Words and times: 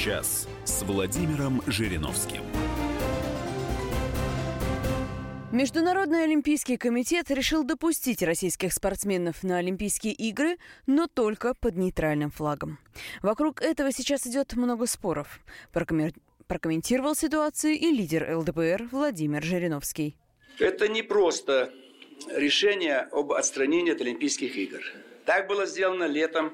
час» 0.00 0.48
с 0.64 0.82
Владимиром 0.82 1.62
Жириновским. 1.66 2.42
Международный 5.52 6.24
олимпийский 6.24 6.78
комитет 6.78 7.30
решил 7.30 7.64
допустить 7.64 8.22
российских 8.22 8.72
спортсменов 8.72 9.42
на 9.42 9.58
Олимпийские 9.58 10.14
игры, 10.14 10.56
но 10.86 11.06
только 11.06 11.52
под 11.52 11.76
нейтральным 11.76 12.30
флагом. 12.30 12.78
Вокруг 13.20 13.60
этого 13.60 13.92
сейчас 13.92 14.26
идет 14.26 14.54
много 14.54 14.86
споров. 14.86 15.40
Прокомментировал 15.72 17.14
ситуацию 17.14 17.74
и 17.74 17.90
лидер 17.90 18.38
ЛДПР 18.38 18.88
Владимир 18.90 19.42
Жириновский. 19.42 20.16
Это 20.58 20.88
не 20.88 21.02
просто 21.02 21.74
решение 22.34 23.00
об 23.12 23.32
отстранении 23.32 23.92
от 23.92 24.00
Олимпийских 24.00 24.56
игр. 24.56 24.80
Так 25.26 25.46
было 25.46 25.66
сделано 25.66 26.04
летом 26.04 26.52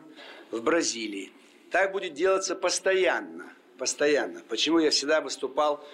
в 0.50 0.62
Бразилии. 0.62 1.30
Так 1.76 1.92
будет 1.92 2.14
делаться 2.14 2.56
постоянно. 2.56 3.52
Постоянно. 3.76 4.42
Почему 4.48 4.78
я 4.78 4.88
всегда 4.88 5.20
выступал 5.20 5.86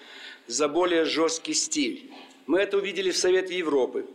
за 0.47 0.69
более 0.69 1.05
жесткий 1.05 1.55
стиль. 1.55 2.13
Мы 2.47 2.61
это 2.61 2.77
увидели 2.77 3.11
в 3.11 3.17
Совете 3.17 3.59
Европы. 3.59 4.07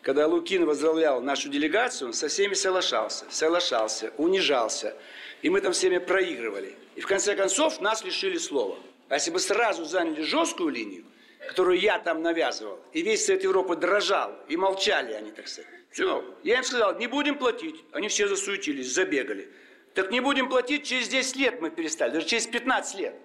Когда 0.00 0.28
Лукин 0.28 0.64
возглавлял 0.64 1.20
нашу 1.20 1.48
делегацию, 1.48 2.06
он 2.06 2.14
со 2.14 2.28
всеми 2.28 2.54
соглашался, 2.54 3.24
соглашался, 3.30 4.12
унижался. 4.16 4.94
И 5.42 5.50
мы 5.50 5.60
там 5.60 5.72
всеми 5.72 5.98
проигрывали. 5.98 6.76
И 6.94 7.00
в 7.00 7.08
конце 7.08 7.34
концов 7.34 7.80
нас 7.80 8.04
лишили 8.04 8.38
слова. 8.38 8.78
А 9.08 9.14
если 9.14 9.32
бы 9.32 9.40
сразу 9.40 9.84
заняли 9.86 10.22
жесткую 10.22 10.68
линию, 10.68 11.04
которую 11.48 11.80
я 11.80 11.98
там 11.98 12.22
навязывал, 12.22 12.78
и 12.92 13.02
весь 13.02 13.26
Совет 13.26 13.42
Европы 13.42 13.74
дрожал, 13.74 14.36
и 14.46 14.56
молчали 14.56 15.14
они, 15.14 15.32
так 15.32 15.48
сказать. 15.48 15.68
Все. 15.90 16.24
Я 16.44 16.58
им 16.58 16.62
сказал, 16.62 16.96
не 16.96 17.08
будем 17.08 17.38
платить. 17.38 17.74
Они 17.90 18.06
все 18.06 18.28
засуетились, 18.28 18.92
забегали. 18.92 19.48
Так 19.98 20.12
не 20.12 20.20
будем 20.20 20.48
платить, 20.48 20.86
через 20.86 21.08
10 21.08 21.34
лет 21.34 21.60
мы 21.60 21.70
перестали, 21.70 22.12
даже 22.12 22.24
через 22.24 22.46
15 22.46 23.00
лет. 23.00 23.16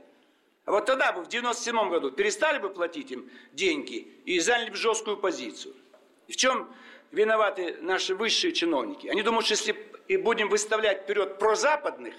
А 0.66 0.72
вот 0.72 0.88
тогда 0.88 1.12
бы, 1.12 1.22
в 1.22 1.28
97 1.28 1.88
году, 1.88 2.10
перестали 2.10 2.58
бы 2.58 2.72
платить 2.72 3.12
им 3.12 3.30
деньги 3.52 4.08
и 4.26 4.40
заняли 4.40 4.72
бы 4.72 4.76
жесткую 4.76 5.18
позицию. 5.18 5.76
И 6.28 6.32
в 6.32 6.36
чем 6.36 6.68
виноваты 7.12 7.78
наши 7.82 8.16
высшие 8.16 8.54
чиновники? 8.54 9.06
Они 9.06 9.22
думают, 9.22 9.46
что 9.46 9.54
если 9.54 9.76
и 10.08 10.18
будем 10.18 10.50
выставлять 10.50 11.04
вперед 11.04 11.38
прозападных, 11.38 12.16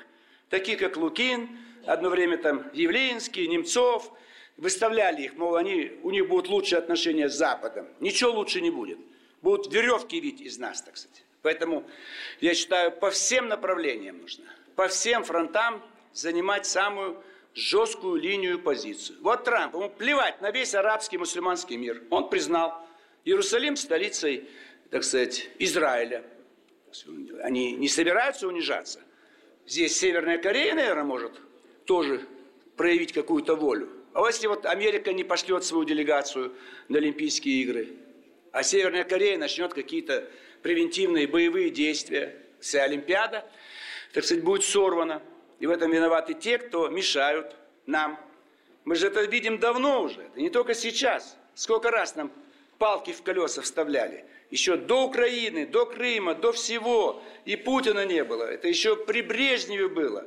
таких 0.50 0.78
как 0.78 0.96
Лукин, 0.96 1.58
одно 1.84 2.08
время 2.08 2.38
там 2.38 2.70
Явлинский, 2.74 3.48
Немцов, 3.48 4.08
выставляли 4.56 5.22
их, 5.22 5.34
мол, 5.34 5.56
они, 5.56 5.98
у 6.04 6.12
них 6.12 6.28
будут 6.28 6.48
лучшие 6.48 6.78
отношения 6.78 7.28
с 7.28 7.34
Западом. 7.34 7.88
Ничего 7.98 8.30
лучше 8.30 8.60
не 8.60 8.70
будет. 8.70 9.00
Будут 9.42 9.72
веревки 9.74 10.20
видеть 10.20 10.42
из 10.42 10.58
нас, 10.58 10.80
так 10.80 10.96
сказать. 10.96 11.24
Поэтому 11.44 11.86
я 12.40 12.54
считаю, 12.54 12.90
по 12.90 13.10
всем 13.10 13.48
направлениям 13.48 14.18
нужно, 14.18 14.46
по 14.76 14.88
всем 14.88 15.24
фронтам 15.24 15.82
занимать 16.14 16.64
самую 16.64 17.22
жесткую 17.52 18.16
линию 18.16 18.58
позицию. 18.58 19.18
Вот 19.20 19.44
Трамп, 19.44 19.74
ему 19.74 19.90
плевать 19.90 20.40
на 20.40 20.50
весь 20.50 20.74
арабский 20.74 21.18
мусульманский 21.18 21.76
мир. 21.76 22.02
Он 22.08 22.30
признал 22.30 22.88
Иерусалим 23.26 23.76
столицей, 23.76 24.48
так 24.90 25.04
сказать, 25.04 25.50
Израиля. 25.58 26.24
Они 27.42 27.72
не 27.72 27.88
собираются 27.88 28.48
унижаться. 28.48 29.00
Здесь 29.66 29.98
Северная 29.98 30.38
Корея, 30.38 30.74
наверное, 30.74 31.04
может 31.04 31.32
тоже 31.84 32.26
проявить 32.74 33.12
какую-то 33.12 33.54
волю. 33.54 33.90
А 34.14 34.26
если 34.26 34.46
вот 34.46 34.64
Америка 34.64 35.12
не 35.12 35.24
пошлет 35.24 35.62
свою 35.64 35.84
делегацию 35.84 36.54
на 36.88 36.96
Олимпийские 36.96 37.60
игры, 37.60 37.88
а 38.50 38.62
Северная 38.62 39.04
Корея 39.04 39.36
начнет 39.36 39.74
какие-то 39.74 40.26
превентивные 40.64 41.28
боевые 41.28 41.70
действия, 41.70 42.34
вся 42.58 42.82
Олимпиада, 42.82 43.48
так 44.12 44.24
сказать, 44.24 44.42
будет 44.42 44.64
сорвана– 44.64 45.22
и 45.64 45.66
в 45.66 45.70
этом 45.70 45.90
виноваты 45.90 46.34
те, 46.34 46.58
кто 46.58 46.88
мешают 46.88 47.54
нам. 47.86 48.18
Мы 48.84 48.96
же 48.96 49.06
это 49.06 49.22
видим 49.22 49.58
давно 49.58 50.02
уже, 50.02 50.20
это 50.20 50.40
не 50.40 50.50
только 50.50 50.74
сейчас. 50.74 51.38
Сколько 51.54 51.90
раз 51.90 52.16
нам 52.16 52.30
палки 52.78 53.12
в 53.12 53.22
колеса 53.22 53.62
вставляли. 53.62 54.24
Еще 54.50 54.76
до 54.76 55.06
Украины, 55.06 55.66
до 55.66 55.86
Крыма, 55.86 56.34
до 56.34 56.52
всего. 56.52 57.22
И 57.44 57.56
Путина 57.56 58.04
не 58.04 58.24
было. 58.24 58.44
Это 58.44 58.68
еще 58.68 58.96
при 58.96 59.22
Брежневе 59.22 59.88
было. 59.88 60.26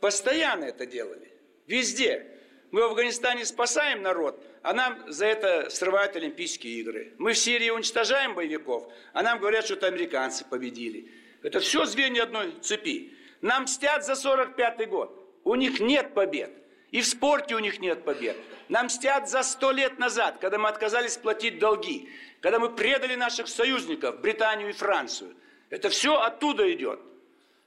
Постоянно 0.00 0.64
это 0.64 0.86
делали. 0.86 1.30
Везде. 1.66 2.26
Мы 2.70 2.80
в 2.82 2.84
Афганистане 2.84 3.44
спасаем 3.44 4.02
народ, 4.02 4.42
а 4.62 4.72
нам 4.72 5.10
за 5.10 5.26
это 5.26 5.70
срывают 5.70 6.16
Олимпийские 6.16 6.74
игры. 6.80 7.14
Мы 7.18 7.32
в 7.32 7.38
Сирии 7.38 7.70
уничтожаем 7.70 8.34
боевиков, 8.34 8.90
а 9.12 9.22
нам 9.22 9.38
говорят, 9.38 9.64
что 9.64 9.74
это 9.74 9.86
американцы 9.86 10.44
победили. 10.44 11.10
Это 11.42 11.60
все 11.60 11.84
звенья 11.84 12.24
одной 12.24 12.52
цепи. 12.60 13.12
Нам 13.40 13.64
мстят 13.64 14.04
за 14.04 14.12
45-й 14.12 14.86
год. 14.86 15.14
У 15.44 15.54
них 15.54 15.80
нет 15.80 16.14
побед. 16.14 16.50
И 16.90 17.00
в 17.00 17.06
спорте 17.06 17.54
у 17.54 17.58
них 17.58 17.80
нет 17.80 18.04
побед. 18.04 18.36
Нам 18.68 18.86
мстят 18.86 19.28
за 19.28 19.42
сто 19.42 19.70
лет 19.70 19.98
назад, 19.98 20.38
когда 20.40 20.58
мы 20.58 20.68
отказались 20.68 21.16
платить 21.16 21.58
долги, 21.58 22.08
когда 22.40 22.58
мы 22.58 22.70
предали 22.70 23.14
наших 23.14 23.48
союзников, 23.48 24.20
Британию 24.20 24.70
и 24.70 24.72
Францию. 24.72 25.34
Это 25.70 25.90
все 25.90 26.20
оттуда 26.20 26.70
идет. 26.72 27.00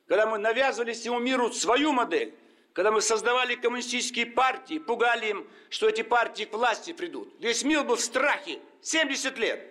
Когда 0.08 0.26
мы 0.26 0.38
навязывали 0.38 0.94
всему 0.94 1.20
миру 1.20 1.52
свою 1.52 1.94
модель, 1.94 2.34
когда 2.74 2.92
мы 2.92 3.02
создавали 3.02 3.56
коммунистические 3.56 4.28
партии, 4.28 4.80
пугали 4.80 5.28
им, 5.28 5.48
что 5.70 5.90
эти 5.90 6.02
партии 6.02 6.44
к 6.44 6.54
власти 6.54 6.94
придут. 6.94 7.34
Весь 7.40 7.64
мир 7.64 7.84
был 7.84 7.96
в 7.96 8.02
страхе 8.02 8.60
70 8.82 9.38
лет. 9.38 9.68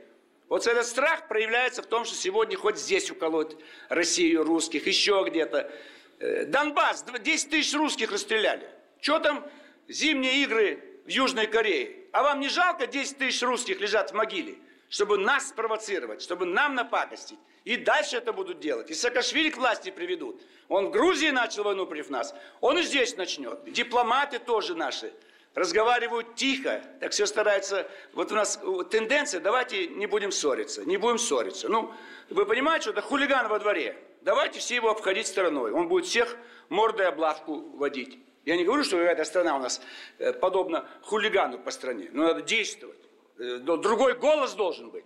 Вот 0.48 0.66
этот 0.66 0.86
страх 0.86 1.28
проявляется 1.28 1.82
в 1.82 1.86
том, 1.86 2.04
что 2.04 2.14
сегодня 2.14 2.56
хоть 2.56 2.76
здесь 2.76 3.10
уколоть 3.10 3.56
Россию, 3.88 4.44
русских, 4.44 4.86
еще 4.86 5.24
где-то. 5.26 5.72
Э, 6.18 6.44
Донбасс, 6.44 7.04
10 7.04 7.50
тысяч 7.50 7.72
русских 7.74 8.10
расстреляли. 8.10 8.68
Что 9.00 9.20
там 9.20 9.48
зимние 9.88 10.42
игры 10.42 10.82
в 11.06 11.08
Южной 11.08 11.46
Корее? 11.46 11.96
А 12.12 12.22
вам 12.22 12.40
не 12.40 12.48
жалко 12.48 12.86
10 12.86 13.18
тысяч 13.18 13.42
русских 13.42 13.80
лежат 13.80 14.10
в 14.10 14.14
могиле? 14.14 14.58
Чтобы 14.90 15.16
нас 15.16 15.48
спровоцировать, 15.48 16.20
чтобы 16.20 16.44
нам 16.44 16.74
напакостить. 16.74 17.38
И 17.64 17.76
дальше 17.76 18.16
это 18.16 18.34
будут 18.34 18.60
делать. 18.60 18.90
И 18.90 18.94
Саакашвили 18.94 19.48
к 19.48 19.56
власти 19.56 19.90
приведут. 19.90 20.42
Он 20.68 20.88
в 20.88 20.90
Грузии 20.90 21.30
начал 21.30 21.62
войну 21.62 21.86
против 21.86 22.10
нас. 22.10 22.34
Он 22.60 22.76
и 22.76 22.82
здесь 22.82 23.16
начнет. 23.16 23.72
Дипломаты 23.72 24.38
тоже 24.38 24.74
наши 24.74 25.12
разговаривают 25.54 26.34
тихо, 26.34 26.82
так 27.00 27.12
все 27.12 27.26
стараются, 27.26 27.88
вот 28.12 28.30
у 28.30 28.34
нас 28.34 28.60
тенденция, 28.90 29.40
давайте 29.40 29.88
не 29.88 30.06
будем 30.06 30.30
ссориться, 30.30 30.84
не 30.84 30.96
будем 30.96 31.18
ссориться. 31.18 31.68
Ну, 31.68 31.92
вы 32.28 32.46
понимаете, 32.46 32.82
что 32.82 32.90
это 32.92 33.02
хулиган 33.02 33.48
во 33.48 33.58
дворе, 33.58 33.96
давайте 34.22 34.60
все 34.60 34.76
его 34.76 34.90
обходить 34.90 35.26
стороной, 35.26 35.72
он 35.72 35.88
будет 35.88 36.06
всех 36.06 36.36
мордой 36.68 37.08
облавку 37.08 37.60
водить. 37.76 38.18
Я 38.44 38.56
не 38.56 38.64
говорю, 38.64 38.84
что 38.84 38.98
эта 38.98 39.24
страна 39.24 39.56
у 39.56 39.60
нас 39.60 39.82
э, 40.18 40.32
подобна 40.32 40.88
хулигану 41.02 41.58
по 41.58 41.70
стране, 41.70 42.08
но 42.12 42.28
надо 42.28 42.42
действовать. 42.42 43.09
Э, 43.40 43.58
другой 43.58 44.14
голос 44.14 44.54
должен 44.54 44.90
быть, 44.90 45.04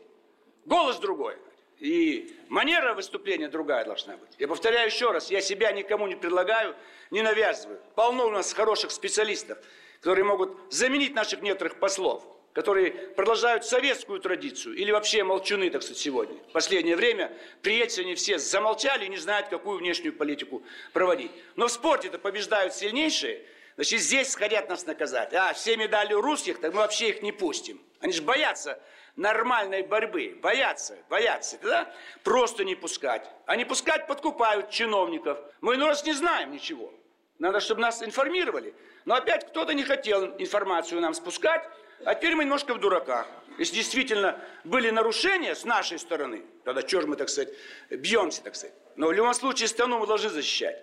голос 0.67 0.99
другой. 0.99 1.37
И 1.79 2.37
манера 2.49 2.95
выступления 2.95 3.49
другая 3.49 3.85
должна 3.85 4.17
быть. 4.17 4.31
Я 4.39 4.49
повторяю 4.49 4.87
еще 4.87 5.11
раз, 5.11 5.31
я 5.31 5.41
себя 5.41 5.73
никому 5.73 6.07
не 6.07 6.15
предлагаю, 6.15 6.77
не 7.11 7.23
навязываю. 7.23 7.81
Полно 7.95 8.27
у 8.27 8.31
нас 8.31 8.53
хороших 8.53 8.91
специалистов 8.91 9.59
которые 10.05 10.27
могут 10.27 10.51
заменить 10.69 11.15
наших 11.15 11.41
некоторых 11.41 11.81
послов, 11.81 12.23
которые 12.53 12.91
продолжают 12.93 13.65
советскую 13.65 14.21
традицию 14.21 14.77
или 14.77 14.91
вообще 14.91 15.25
молчуны, 15.25 15.71
так 15.71 15.83
сказать, 15.83 15.97
сегодня. 15.97 16.37
В 16.51 16.53
последнее 16.53 16.95
время 16.95 17.33
приятели 17.63 18.05
они 18.05 18.15
все 18.15 18.37
замолчали 18.37 19.07
и 19.07 19.09
не 19.09 19.17
знают, 19.17 19.49
какую 19.49 19.79
внешнюю 19.79 20.13
политику 20.13 20.63
проводить. 20.93 21.31
Но 21.57 21.69
в 21.69 21.73
спорте-то 21.73 22.19
побеждают 22.19 22.75
сильнейшие, 22.75 23.41
значит, 23.77 24.01
здесь 24.01 24.35
хотят 24.35 24.69
нас 24.69 24.87
наказать. 24.87 25.33
А, 25.35 25.53
все 25.53 25.77
медали 25.77 26.15
у 26.15 26.21
русских, 26.21 26.61
так 26.61 26.73
мы 26.73 26.81
вообще 26.81 27.11
их 27.11 27.23
не 27.23 27.33
пустим. 27.33 27.81
Они 28.01 28.13
же 28.13 28.23
боятся 28.23 28.81
нормальной 29.17 29.83
борьбы, 29.83 30.39
боятся, 30.43 30.99
боятся. 31.09 31.59
Тогда 31.59 31.93
просто 32.23 32.65
не 32.65 32.75
пускать. 32.75 33.29
А 33.47 33.57
не 33.57 33.65
пускать 33.65 34.07
подкупают 34.07 34.71
чиновников. 34.71 35.39
Мы 35.61 35.77
иной 35.77 35.89
раз 35.89 36.05
не 36.05 36.13
знаем 36.13 36.53
ничего. 36.53 36.93
Надо, 37.39 37.61
чтобы 37.61 37.81
нас 37.81 38.03
информировали. 38.03 38.75
Но 39.05 39.15
опять 39.15 39.49
кто-то 39.49 39.75
не 39.75 39.83
хотел 39.83 40.35
информацию 40.39 41.01
нам 41.01 41.15
спускать, 41.15 41.69
а 42.05 42.15
теперь 42.15 42.35
мы 42.35 42.45
немножко 42.45 42.75
в 42.75 42.81
дураках. 42.81 43.27
Если 43.59 43.77
действительно 43.77 44.41
были 44.65 44.91
нарушения 44.91 45.55
с 45.55 45.65
нашей 45.65 45.99
стороны, 45.99 46.45
тогда 46.65 46.87
что 46.87 47.01
же 47.01 47.07
мы, 47.07 47.17
так 47.17 47.29
сказать, 47.29 47.55
бьемся, 47.91 48.43
так 48.43 48.57
сказать. 48.57 48.75
Но 48.97 49.09
в 49.09 49.13
любом 49.13 49.35
случае 49.35 49.69
страну 49.69 49.99
мы 49.99 50.07
должны 50.07 50.29
защищать. 50.29 50.77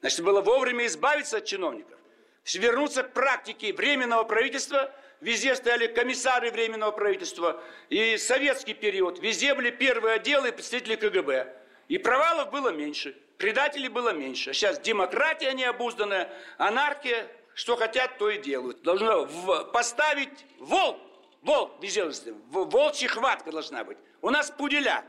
Значит, 0.00 0.20
было 0.24 0.40
вовремя 0.40 0.86
избавиться 0.86 1.38
от 1.38 1.44
чиновников, 1.44 1.98
вернуться 2.44 3.02
к 3.02 3.12
практике 3.12 3.72
временного 3.72 4.24
правительства. 4.24 4.92
Везде 5.20 5.54
стояли 5.54 5.86
комиссары 5.86 6.50
временного 6.50 6.90
правительства. 6.90 7.62
И 7.88 8.16
советский 8.16 8.74
период. 8.74 9.20
Везде 9.20 9.54
были 9.54 9.70
первые 9.70 10.16
отделы 10.16 10.48
и 10.48 10.52
представители 10.52 10.96
КГБ. 10.96 11.54
И 11.88 11.98
провалов 11.98 12.50
было 12.50 12.70
меньше. 12.70 13.16
Предателей 13.38 13.88
было 13.88 14.12
меньше. 14.12 14.50
А 14.50 14.52
сейчас 14.52 14.78
демократия 14.80 15.52
необузданная, 15.52 16.30
анархия, 16.58 17.26
что 17.54 17.76
хотят, 17.76 18.18
то 18.18 18.30
и 18.30 18.38
делают. 18.38 18.82
Должно 18.82 19.26
поставить 19.72 20.46
волк, 20.58 20.98
волк, 21.42 21.80
безделочный, 21.80 22.34
волчья 22.50 23.08
хватка 23.08 23.52
должна 23.52 23.84
быть. 23.84 23.98
У 24.20 24.30
нас 24.30 24.50
пуделя. 24.50 25.04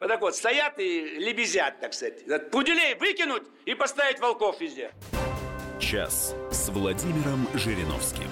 Вот 0.00 0.08
так 0.08 0.20
вот, 0.20 0.36
стоят 0.36 0.78
и 0.78 1.00
лебезят, 1.18 1.80
так 1.80 1.92
сказать. 1.94 2.50
Пуделей 2.50 2.94
выкинуть 2.94 3.44
и 3.64 3.74
поставить 3.74 4.20
волков 4.20 4.60
везде. 4.60 4.92
Час 5.78 6.34
с 6.50 6.68
Владимиром 6.70 7.46
Жириновским. 7.54 8.28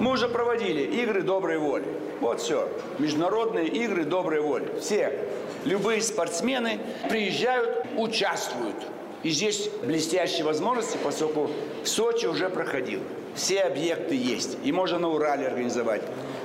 Мы 0.00 0.12
уже 0.12 0.28
проводили 0.28 0.82
игры 0.82 1.22
доброй 1.22 1.56
воли. 1.56 1.86
Вот 2.20 2.42
все. 2.42 2.68
Международные 2.98 3.68
игры 3.68 4.04
доброй 4.04 4.40
воли. 4.42 4.68
Все, 4.78 5.18
любые 5.64 6.02
спортсмены 6.02 6.78
приезжают, 7.08 7.86
участвуют. 7.96 8.76
И 9.22 9.30
здесь 9.30 9.70
блестящие 9.82 10.44
возможности, 10.44 10.98
поскольку 11.02 11.50
Сочи 11.84 12.26
уже 12.26 12.50
проходил. 12.50 13.00
Все 13.34 13.62
объекты 13.62 14.14
есть. 14.14 14.58
И 14.62 14.72
можно 14.72 14.98
на 14.98 15.08
Урале 15.08 15.46
организовать 15.46 16.02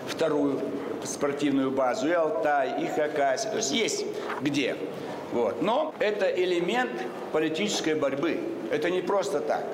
вторую 0.08 0.62
спортивную 1.04 1.70
базу. 1.70 2.08
И 2.08 2.12
Алтай, 2.12 2.82
и 2.82 2.88
Хакасия. 2.88 3.52
То 3.52 3.58
есть 3.58 3.72
есть 3.72 4.06
где. 4.42 4.78
Вот. 5.34 5.62
Но 5.62 5.94
это 6.00 6.28
элемент 6.28 6.92
политической 7.34 7.94
борьбы. 7.94 8.40
Это 8.72 8.90
не 8.90 9.02
просто 9.02 9.42
так. 9.42 9.66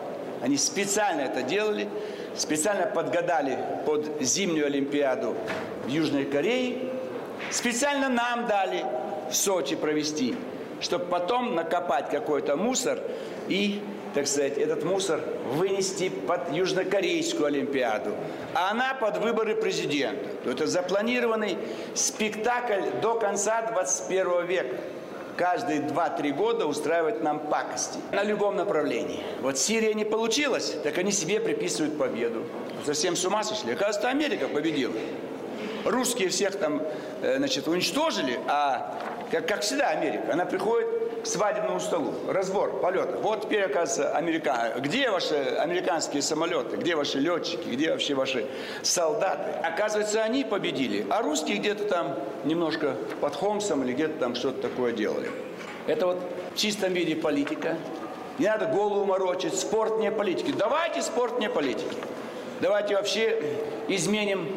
Они 0.42 0.58
специально 0.58 1.22
это 1.22 1.42
делали, 1.42 1.88
специально 2.36 2.86
подгадали 2.86 3.58
под 3.86 4.22
зимнюю 4.22 4.68
Олимпиаду 4.68 5.36
в 5.86 5.90
Южной 5.90 6.26
Корее, 6.26 6.90
специально 7.50 8.10
нам 8.10 8.48
дали 8.48 8.86
в 9.30 9.36
Сочи 9.36 9.76
провести, 9.76 10.36
чтобы 10.82 11.06
потом 11.06 11.56
накопать 11.56 12.10
какой-то 12.10 12.56
мусор 12.56 13.00
и, 13.48 13.82
так 14.14 14.28
сказать, 14.28 14.58
этот 14.58 14.84
мусор 14.84 15.22
вынести 15.54 16.10
под 16.10 16.52
Южнокорейскую 16.52 17.48
Олимпиаду. 17.48 18.12
А 18.54 18.72
она 18.72 18.94
под 18.94 19.18
выборы 19.18 19.56
президента. 19.56 20.30
Это 20.46 20.68
запланированный 20.68 21.58
спектакль 21.96 22.82
до 23.02 23.16
конца 23.16 23.64
21 23.64 24.46
века 24.46 24.76
каждые 25.38 25.82
2-3 25.82 26.34
года 26.34 26.66
устраивать 26.66 27.22
нам 27.22 27.40
пакости 27.40 28.00
на 28.12 28.24
любом 28.24 28.56
направлении. 28.56 29.24
Вот 29.42 29.58
Сирия 29.58 29.94
не 29.94 30.04
получилось, 30.04 30.76
так 30.84 30.98
они 30.98 31.12
себе 31.12 31.40
приписывают 31.40 31.98
победу. 31.98 32.44
Совсем 32.86 33.16
с 33.16 33.24
ума 33.24 33.44
сошли. 33.44 33.74
Оказывается, 33.74 34.10
Америка 34.10 34.48
победила. 34.48 34.94
Русские 35.86 36.30
всех 36.30 36.58
там, 36.58 36.82
э, 37.22 37.38
значит, 37.38 37.68
уничтожили, 37.68 38.40
а, 38.48 38.98
как, 39.32 39.48
как 39.48 39.62
всегда, 39.62 39.90
Америка, 39.90 40.34
она 40.34 40.46
приходит 40.46 40.88
свадебному 41.28 41.80
столу. 41.80 42.14
Разбор 42.28 42.80
полетов. 42.80 43.22
Вот 43.22 43.44
теперь, 43.44 43.64
оказывается, 43.64 44.16
Америка. 44.16 44.74
Где 44.78 45.10
ваши 45.10 45.36
американские 45.36 46.22
самолеты? 46.22 46.78
Где 46.78 46.96
ваши 46.96 47.20
летчики? 47.20 47.68
Где 47.68 47.92
вообще 47.92 48.14
ваши 48.14 48.46
солдаты? 48.82 49.52
Оказывается, 49.64 50.24
они 50.24 50.44
победили, 50.44 51.06
а 51.10 51.22
русские 51.22 51.58
где-то 51.58 51.86
там 51.86 52.16
немножко 52.46 52.96
под 53.22 53.36
Хомсом 53.36 53.84
или 53.84 53.94
где-то 53.94 54.20
там 54.20 54.36
что-то 54.36 54.62
такое 54.62 54.94
делали. 54.94 55.30
Это 55.88 56.08
вот 56.08 56.18
в 56.54 56.58
чистом 56.58 56.94
виде 56.94 57.16
политика. 57.16 57.78
Не 58.40 58.48
надо 58.48 58.68
голову 58.68 59.06
морочить. 59.06 59.56
Спорт 59.56 60.00
не 60.00 60.12
политики. 60.12 60.54
Давайте 60.58 61.02
спорт 61.02 61.40
не 61.40 61.50
политики. 61.50 61.98
Давайте 62.62 62.96
вообще 62.96 63.42
изменим 63.88 64.48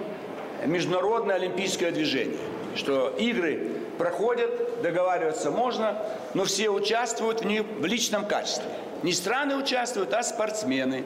международное 0.67 1.37
олимпийское 1.37 1.90
движение. 1.90 2.38
Что 2.76 3.14
игры 3.19 3.70
проходят, 4.00 4.81
договариваться 4.81 5.50
можно, 5.50 5.99
но 6.32 6.44
все 6.47 6.70
участвуют 6.70 7.43
в 7.43 7.44
них 7.44 7.64
в 7.79 7.85
личном 7.85 8.25
качестве. 8.25 8.70
Не 9.02 9.12
страны 9.12 9.56
участвуют, 9.56 10.14
а 10.14 10.23
спортсмены. 10.23 11.05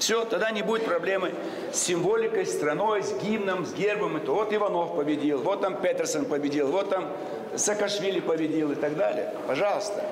Все, 0.00 0.24
тогда 0.24 0.50
не 0.50 0.62
будет 0.62 0.84
проблемы 0.84 1.32
с 1.72 1.78
символикой, 1.78 2.44
страной, 2.44 3.04
с 3.04 3.12
гимном, 3.22 3.64
с 3.64 3.72
гербом. 3.72 4.16
Это 4.16 4.32
вот 4.32 4.52
Иванов 4.52 4.96
победил, 4.96 5.42
вот 5.42 5.60
там 5.60 5.80
Петерсон 5.80 6.24
победил, 6.24 6.72
вот 6.72 6.90
там 6.90 7.08
Саакашвили 7.54 8.18
победил 8.18 8.72
и 8.72 8.74
так 8.74 8.96
далее. 8.96 9.32
Пожалуйста. 9.46 10.04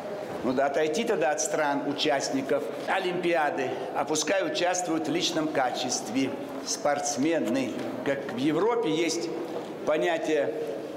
Ну 0.45 0.53
да, 0.53 0.67
отойти 0.67 1.03
тогда 1.03 1.33
от 1.33 1.41
стран 1.41 1.89
участников 1.89 2.63
Олимпиады, 2.87 3.69
а 3.97 4.05
пускай 4.05 4.47
участвуют 4.47 5.09
в 5.09 5.11
личном 5.11 5.49
качестве 5.49 6.31
спортсмены. 6.65 7.73
Как 8.07 8.33
в 8.33 8.37
Европе 8.37 8.91
есть 8.91 9.29
понятие 9.87 10.55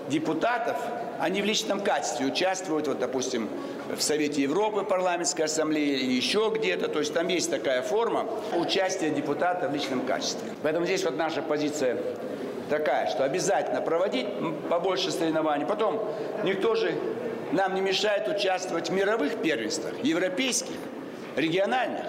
депутатов, 0.09 0.77
они 1.19 1.41
в 1.41 1.45
личном 1.45 1.81
качестве 1.81 2.25
участвуют, 2.25 2.87
вот, 2.87 2.99
допустим, 2.99 3.49
в 3.95 4.01
Совете 4.01 4.41
Европы, 4.41 4.83
парламентской 4.83 5.43
ассамблее 5.43 5.99
или 5.99 6.13
еще 6.13 6.51
где-то. 6.53 6.87
То 6.87 6.99
есть 6.99 7.13
там 7.13 7.27
есть 7.27 7.49
такая 7.49 7.81
форма 7.81 8.27
участия 8.55 9.09
депутата 9.09 9.69
в 9.69 9.73
личном 9.73 10.05
качестве. 10.05 10.51
Поэтому 10.63 10.85
здесь 10.85 11.03
вот 11.03 11.17
наша 11.17 11.41
позиция 11.41 11.97
такая, 12.69 13.07
что 13.09 13.23
обязательно 13.23 13.81
проводить 13.81 14.27
побольше 14.69 15.11
соревнований. 15.11 15.65
Потом 15.65 16.03
никто 16.43 16.75
же 16.75 16.93
нам 17.51 17.75
не 17.75 17.81
мешает 17.81 18.27
участвовать 18.27 18.89
в 18.89 18.93
мировых 18.93 19.41
первенствах, 19.41 19.93
европейских, 20.03 20.75
региональных. 21.35 22.05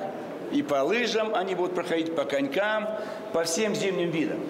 И 0.53 0.63
по 0.63 0.83
лыжам 0.83 1.35
они 1.35 1.55
будут 1.55 1.75
проходить, 1.75 2.15
по 2.15 2.25
конькам, 2.25 2.89
по 3.33 3.45
всем 3.45 3.75
зимним 3.75 4.11
видам. 4.11 4.41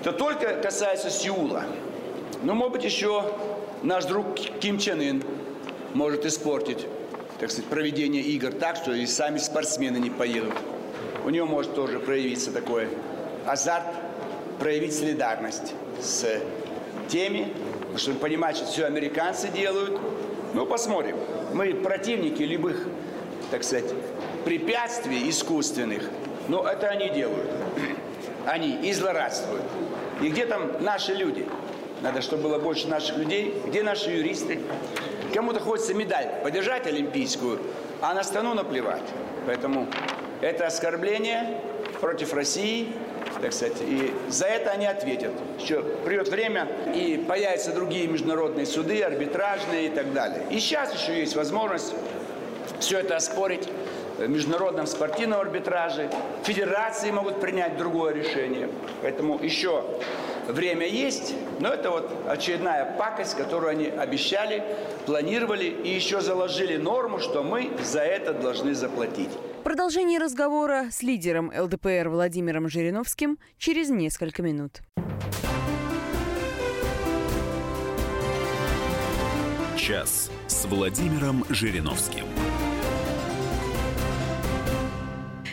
Это 0.00 0.12
только 0.12 0.54
касается 0.54 1.10
Сеула. 1.10 1.64
Но, 2.44 2.52
может 2.54 2.74
быть, 2.74 2.84
еще 2.84 3.24
наш 3.82 4.04
друг 4.04 4.34
Ким 4.34 4.78
Чен 4.78 5.00
Ын 5.00 5.22
может 5.94 6.26
испортить, 6.26 6.86
так 7.40 7.50
сказать, 7.50 7.70
проведение 7.70 8.22
игр 8.22 8.52
так, 8.52 8.76
что 8.76 8.92
и 8.92 9.06
сами 9.06 9.38
спортсмены 9.38 9.96
не 9.96 10.10
поедут. 10.10 10.52
У 11.24 11.30
него 11.30 11.46
может 11.46 11.74
тоже 11.74 11.98
проявиться 12.00 12.52
такой 12.52 12.88
азарт, 13.46 13.86
проявить 14.60 14.94
солидарность 14.94 15.72
с 16.02 16.38
теми, 17.08 17.50
чтобы 17.96 18.18
понимать, 18.18 18.56
что 18.56 18.66
все 18.66 18.84
американцы 18.84 19.48
делают. 19.48 19.98
Ну, 20.52 20.66
посмотрим. 20.66 21.16
Мы 21.54 21.72
противники 21.72 22.42
любых, 22.42 22.86
так 23.50 23.64
сказать, 23.64 23.90
препятствий 24.44 25.30
искусственных, 25.30 26.02
но 26.48 26.62
это 26.68 26.88
они 26.88 27.08
делают. 27.08 27.50
Они 28.46 28.76
и 28.86 28.92
злорадствуют. 28.92 29.64
И 30.20 30.28
где 30.28 30.44
там 30.44 30.72
наши 30.80 31.14
люди? 31.14 31.46
Надо, 32.04 32.20
чтобы 32.20 32.42
было 32.42 32.58
больше 32.58 32.86
наших 32.86 33.16
людей. 33.16 33.54
Где 33.66 33.82
наши 33.82 34.10
юристы? 34.10 34.60
Кому-то 35.32 35.58
хочется 35.58 35.94
медаль 35.94 36.28
подержать 36.42 36.86
олимпийскую, 36.86 37.58
а 38.02 38.12
на 38.12 38.22
страну 38.22 38.52
наплевать. 38.52 39.02
Поэтому 39.46 39.88
это 40.42 40.66
оскорбление 40.66 41.62
против 42.02 42.34
России, 42.34 42.92
так 43.40 43.54
сказать, 43.54 43.78
и 43.80 44.12
за 44.28 44.44
это 44.44 44.72
они 44.72 44.84
ответят. 44.84 45.32
Еще 45.58 45.82
придет 46.04 46.28
время, 46.28 46.68
и 46.94 47.24
появятся 47.26 47.72
другие 47.72 48.06
международные 48.06 48.66
суды, 48.66 49.02
арбитражные 49.02 49.86
и 49.86 49.88
так 49.88 50.12
далее. 50.12 50.42
И 50.50 50.60
сейчас 50.60 50.92
еще 50.92 51.18
есть 51.18 51.34
возможность 51.34 51.94
все 52.80 52.98
это 52.98 53.16
оспорить 53.16 53.66
в 54.18 54.28
международном 54.28 54.86
спортивном 54.86 55.40
арбитраже. 55.40 56.10
Федерации 56.42 57.10
могут 57.10 57.40
принять 57.40 57.78
другое 57.78 58.12
решение. 58.12 58.68
Поэтому 59.00 59.42
еще 59.42 59.84
время 60.48 60.86
есть, 60.86 61.34
но 61.60 61.68
это 61.68 61.90
вот 61.90 62.10
очередная 62.28 62.96
пакость, 62.98 63.36
которую 63.36 63.70
они 63.70 63.86
обещали, 63.86 64.62
планировали 65.06 65.64
и 65.64 65.88
еще 65.88 66.20
заложили 66.20 66.76
норму, 66.76 67.18
что 67.18 67.42
мы 67.42 67.70
за 67.82 68.00
это 68.00 68.32
должны 68.32 68.74
заплатить. 68.74 69.30
Продолжение 69.62 70.18
разговора 70.18 70.88
с 70.90 71.02
лидером 71.02 71.50
ЛДПР 71.56 72.08
Владимиром 72.08 72.68
Жириновским 72.68 73.38
через 73.58 73.88
несколько 73.88 74.42
минут. 74.42 74.82
Час 79.76 80.30
с 80.46 80.64
Владимиром 80.66 81.44
Жириновским. 81.50 82.24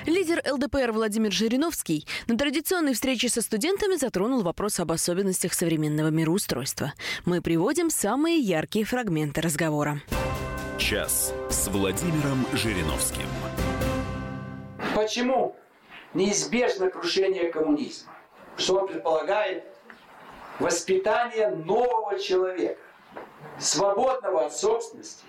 Лидер 0.07 0.41
ЛДПР 0.51 0.91
Владимир 0.93 1.31
Жириновский 1.31 2.07
на 2.27 2.35
традиционной 2.35 2.93
встрече 2.93 3.29
со 3.29 3.41
студентами 3.41 3.95
затронул 3.97 4.41
вопрос 4.41 4.79
об 4.79 4.91
особенностях 4.91 5.53
современного 5.53 6.07
мироустройства. 6.07 6.93
Мы 7.23 7.39
приводим 7.39 7.91
самые 7.91 8.37
яркие 8.37 8.83
фрагменты 8.83 9.41
разговора. 9.41 10.01
Час 10.79 11.33
с 11.51 11.67
Владимиром 11.67 12.47
Жириновским. 12.53 13.27
Почему 14.95 15.55
неизбежно 16.15 16.89
крушение 16.89 17.51
коммунизма? 17.51 18.11
Что 18.57 18.79
он 18.79 18.87
предполагает? 18.87 19.63
Воспитание 20.57 21.49
нового 21.49 22.17
человека, 22.19 22.81
свободного 23.59 24.45
от 24.47 24.57
собственности, 24.57 25.25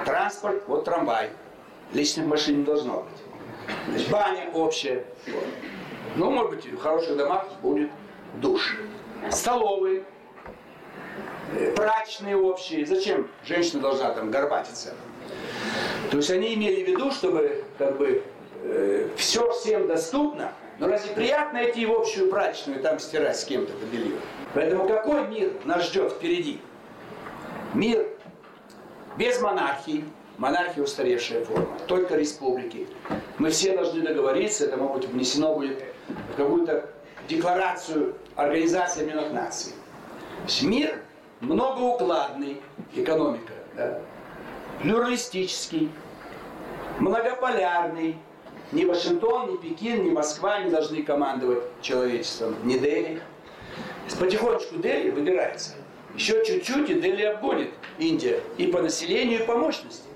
Транспорт, 0.05 0.63
вот 0.67 0.85
трамвай. 0.85 1.31
Личных 1.93 2.27
машин 2.27 2.59
не 2.59 2.63
должно 2.65 3.01
быть. 3.01 3.75
Значит, 3.89 4.09
баня 4.09 4.49
общая. 4.53 5.05
Ну, 6.15 6.31
может 6.31 6.51
быть, 6.51 6.65
в 6.65 6.77
хороших 6.77 7.17
домах 7.17 7.45
будет 7.61 7.89
душ. 8.35 8.77
Столовые, 9.31 10.03
э, 11.55 11.73
прачечные 11.75 12.37
общие. 12.37 12.85
Зачем 12.85 13.27
женщина 13.45 13.81
должна 13.81 14.11
там 14.11 14.31
горбатиться? 14.31 14.93
То 16.11 16.17
есть 16.17 16.31
они 16.31 16.55
имели 16.55 16.83
в 16.83 16.87
виду, 16.87 17.11
чтобы 17.11 17.63
как 17.77 17.97
бы 17.97 18.23
э, 18.63 19.09
все 19.17 19.49
всем 19.51 19.87
доступно, 19.87 20.53
но 20.79 20.87
разве 20.87 21.13
приятно 21.13 21.69
идти 21.69 21.85
в 21.85 21.91
общую 21.91 22.29
прачечную 22.29 22.79
и 22.79 22.81
там 22.81 22.99
стирать 22.99 23.37
с 23.37 23.45
кем-то 23.45 23.73
это 23.73 23.85
белье? 23.85 24.15
Поэтому 24.53 24.87
какой 24.87 25.27
мир 25.27 25.51
нас 25.65 25.87
ждет 25.87 26.13
впереди? 26.13 26.59
Мир 27.73 28.07
без 29.17 29.39
монархии, 29.41 30.05
монархия 30.39 30.83
устаревшая 30.83 31.43
форма, 31.43 31.77
только 31.87 32.15
республики. 32.15 32.87
Мы 33.37 33.49
все 33.49 33.75
должны 33.75 34.01
договориться, 34.01 34.65
это 34.65 34.77
может 34.77 35.01
быть 35.01 35.09
внесено 35.09 35.53
будет 35.53 35.83
в 36.33 36.37
какую-то 36.37 36.89
декларацию 37.27 38.15
Организации 38.35 39.01
Объединенных 39.01 39.33
Наций. 39.33 39.73
Мир 40.61 41.01
многоукладный, 41.41 42.61
экономика, 42.95 43.53
да, 43.75 44.01
плюралистический, 44.81 45.91
многополярный. 46.99 48.17
Ни 48.71 48.85
Вашингтон, 48.85 49.53
ни 49.53 49.57
Пекин, 49.57 50.03
ни 50.03 50.11
Москва 50.11 50.61
не 50.61 50.69
должны 50.69 51.01
командовать 51.01 51.63
человечеством, 51.81 52.55
ни 52.63 52.77
Дели. 52.77 53.19
Потихонечку 54.19 54.77
Дели 54.77 55.09
выбирается. 55.09 55.71
Еще 56.13 56.45
чуть-чуть, 56.45 56.87
и 56.89 56.99
Дели 56.99 57.23
обгонит 57.23 57.71
Индия 57.97 58.41
и 58.57 58.67
по 58.67 58.81
населению, 58.81 59.41
и 59.41 59.45
по 59.47 59.55
мощности. 59.55 60.08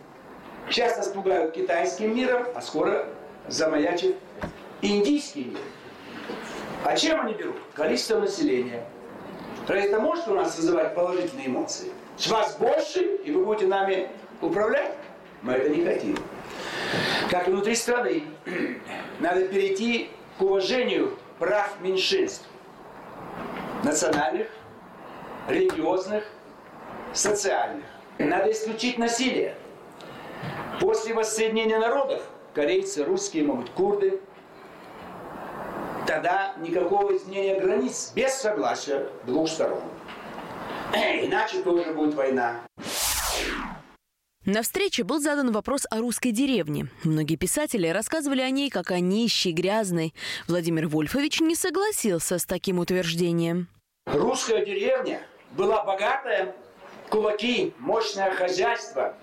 Сейчас 0.70 0.98
нас 0.98 1.08
пугают 1.10 1.53
китайским 1.53 2.15
миром, 2.15 2.46
а 2.55 2.62
скоро 2.62 3.08
замаячит 3.48 4.15
индийский 4.82 5.46
мир. 5.46 5.60
А 6.86 6.96
чем 6.96 7.22
они 7.22 7.34
берут? 7.34 7.58
Количество 7.74 8.20
населения. 8.20 8.84
Разве 9.67 9.89
это 9.89 10.00
может 10.00 10.27
у 10.27 10.34
нас 10.34 10.58
вызывать 10.58 10.93
положительные 10.96 11.48
эмоции? 11.48 11.91
С 12.17 12.27
вас 12.27 12.58
больше, 12.58 13.00
и 13.00 13.32
вы 13.32 13.46
будете 13.46 13.67
нами 13.67 14.10
управлять? 14.41 14.96
Мы 15.41 15.53
это 15.53 15.70
не 15.70 15.86
хотим. 15.86 16.17
Как 17.29 17.48
внутри 17.48 17.75
страны, 17.75 18.24
надо 19.20 19.48
перейти 19.48 20.10
к 20.38 20.41
уважению 20.41 21.17
прав 21.39 21.79
меньшинств. 21.82 22.48
Национальных, 23.84 24.48
религиозных, 25.48 26.24
социальных. 27.13 27.86
Надо 28.17 28.51
исключить 28.51 28.98
насилие. 28.98 29.55
После 30.79 31.13
воссоединения 31.13 31.79
народов, 31.79 32.23
корейцы, 32.53 33.03
русские, 33.03 33.43
могут 33.43 33.69
курды, 33.71 34.19
тогда 36.07 36.53
никакого 36.57 37.15
изменения 37.15 37.59
границ 37.59 38.11
без 38.15 38.33
согласия 38.33 39.07
двух 39.25 39.49
сторон. 39.49 39.81
Иначе 40.93 41.61
тоже 41.63 41.91
будет 41.93 42.13
война. 42.13 42.61
На 44.45 44.61
встрече 44.61 45.03
был 45.03 45.21
задан 45.21 45.53
вопрос 45.53 45.85
о 45.89 45.99
русской 45.99 46.31
деревне. 46.31 46.87
Многие 47.05 47.37
писатели 47.37 47.87
рассказывали 47.87 48.41
о 48.41 48.49
ней 48.49 48.69
как 48.69 48.91
о 48.91 48.99
нищей, 48.99 49.53
грязной. 49.53 50.13
Владимир 50.49 50.87
Вольфович 50.87 51.39
не 51.39 51.55
согласился 51.55 52.37
с 52.37 52.45
таким 52.45 52.79
утверждением. 52.79 53.67
Русская 54.05 54.65
деревня 54.65 55.25
была 55.51 55.85
богатая, 55.85 56.53
кулаки, 57.09 57.73
мощное 57.79 58.31
хозяйство. 58.31 59.15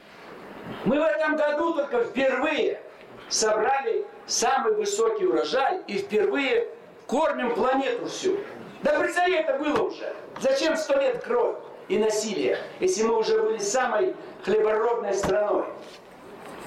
Мы 0.84 0.98
в 0.98 1.02
этом 1.02 1.36
году 1.36 1.74
только 1.74 2.04
впервые 2.04 2.80
собрали 3.28 4.04
самый 4.26 4.74
высокий 4.74 5.26
урожай 5.26 5.80
и 5.86 5.98
впервые 5.98 6.68
кормим 7.06 7.54
планету 7.54 8.06
всю. 8.06 8.38
Да 8.82 9.06
царе 9.12 9.40
это 9.40 9.58
было 9.58 9.82
уже. 9.82 10.14
Зачем 10.40 10.76
сто 10.76 10.98
лет 10.98 11.22
кровь 11.22 11.56
и 11.88 11.98
насилие, 11.98 12.58
если 12.78 13.02
мы 13.02 13.18
уже 13.18 13.40
были 13.42 13.58
самой 13.58 14.14
хлеборобной 14.44 15.14
страной? 15.14 15.64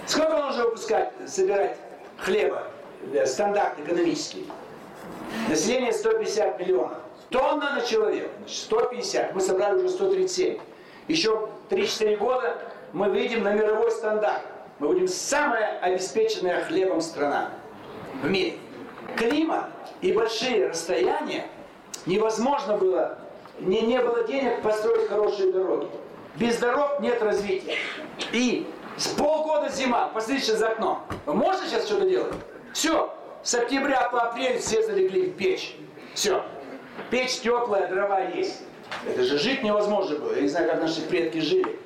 Сколько 0.06 0.38
нужно 0.38 0.66
выпускать, 0.66 1.14
собирать 1.26 1.78
хлеба, 2.18 2.64
стандарт 3.26 3.80
экономический? 3.80 4.48
Население 5.50 5.94
150 5.94 6.60
миллионов. 6.60 6.98
Тонна 7.30 7.76
на 7.76 7.82
человека, 7.82 8.30
150. 8.48 9.34
Мы 9.34 9.42
собрали 9.42 9.78
уже 9.78 9.90
137. 9.90 10.60
Еще 11.08 11.50
3-4 11.70 12.18
года 12.18 12.58
мы 12.94 13.10
выйдем 13.10 13.44
на 13.44 13.54
мировой 13.54 13.92
стандарт. 13.92 14.44
Мы 14.80 14.88
будем 14.88 15.08
самая 15.08 15.80
обеспеченная 15.80 16.64
хлебом 16.66 17.02
страна 17.02 17.50
в 18.22 18.30
мире. 18.30 18.58
Климат 19.18 19.66
и 20.02 20.14
большие 20.14 20.70
расстояния 20.70 21.48
невозможно 22.06 22.78
было, 22.78 23.18
не, 23.60 23.82
не 23.82 24.00
было 24.00 24.24
денег 24.24 24.62
построить 24.62 25.10
хорошие 25.10 25.52
дороги. 25.52 25.88
Без 26.36 26.58
дорог 26.58 27.00
нет 27.00 27.22
развития. 27.22 27.76
И 28.32 28.68
с 28.98 29.08
полгода 29.08 29.70
зима, 29.70 30.10
посмотрите 30.14 30.56
за 30.56 30.70
окно. 30.70 31.04
Можно 31.26 31.68
сейчас 31.68 31.86
что-то 31.86 32.10
делать? 32.10 32.34
Все, 32.74 33.14
с 33.44 33.54
октября 33.56 34.10
по 34.10 34.22
апрель 34.22 34.60
все 34.60 34.84
залегли 34.84 35.28
в 35.28 35.36
печь. 35.36 35.76
Все. 36.14 36.44
Печь 37.10 37.40
теплая, 37.40 37.88
дрова 37.88 38.22
есть. 38.22 38.62
Это 39.08 39.24
же 39.24 39.38
жить 39.38 39.64
невозможно 39.64 40.18
было. 40.18 40.36
Я 40.36 40.42
не 40.42 40.48
знаю, 40.48 40.70
как 40.70 40.82
наши 40.82 41.02
предки 41.02 41.40
жили. 41.40 41.80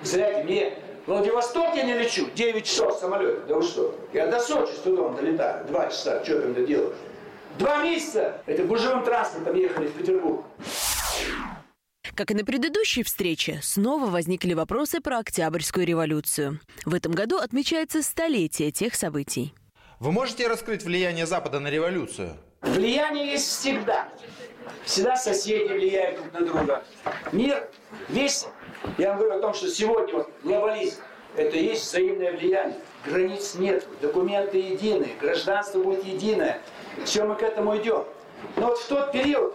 Представляете, 0.00 0.44
мне 0.44 0.78
в 1.04 1.08
Владивосток 1.10 1.76
я 1.76 1.82
не 1.82 1.94
лечу, 1.94 2.28
9 2.34 2.64
часов 2.64 2.98
самолет. 2.98 3.46
Да 3.46 3.56
вы 3.56 3.62
что? 3.62 3.94
Я 4.14 4.28
до 4.28 4.40
Сочи 4.40 4.72
с 4.72 4.78
трудом 4.78 5.14
долетаю, 5.14 5.66
2 5.66 5.86
часа, 5.88 6.24
что 6.24 6.40
там 6.40 6.54
ты 6.54 6.66
делаешь? 6.66 6.96
Два 7.58 7.82
месяца 7.82 8.40
это 8.46 8.62
гужевым 8.62 9.04
транспортом 9.04 9.54
ехали 9.56 9.88
в 9.88 9.92
Петербург. 9.92 10.44
Как 12.14 12.30
и 12.30 12.34
на 12.34 12.44
предыдущей 12.44 13.02
встрече, 13.02 13.60
снова 13.62 14.06
возникли 14.06 14.54
вопросы 14.54 15.00
про 15.00 15.18
Октябрьскую 15.18 15.86
революцию. 15.86 16.60
В 16.86 16.94
этом 16.94 17.12
году 17.12 17.36
отмечается 17.36 18.02
столетие 18.02 18.70
тех 18.70 18.94
событий. 18.94 19.52
Вы 19.98 20.12
можете 20.12 20.48
раскрыть 20.48 20.82
влияние 20.82 21.26
Запада 21.26 21.60
на 21.60 21.68
революцию? 21.68 22.36
Влияние 22.62 23.32
есть 23.32 23.48
всегда. 23.48 24.08
Всегда 24.84 25.16
соседи 25.16 25.72
влияют 25.72 26.20
друг 26.20 26.32
на 26.32 26.46
друга. 26.46 26.84
Мир 27.32 27.68
весь, 28.08 28.46
я 28.98 29.10
вам 29.10 29.18
говорю 29.18 29.36
о 29.36 29.40
том, 29.40 29.54
что 29.54 29.68
сегодня 29.68 30.14
вот 30.14 30.30
глобализм, 30.42 31.00
это 31.36 31.56
есть 31.56 31.84
взаимное 31.84 32.32
влияние. 32.32 32.78
Границ 33.04 33.54
нет, 33.54 33.86
документы 34.00 34.58
едины, 34.58 35.08
гражданство 35.20 35.80
будет 35.80 36.04
единое. 36.04 36.60
Все 37.04 37.24
мы 37.24 37.34
к 37.34 37.42
этому 37.42 37.76
идем. 37.76 38.04
Но 38.56 38.68
вот 38.68 38.78
в 38.78 38.88
тот 38.88 39.12
период, 39.12 39.54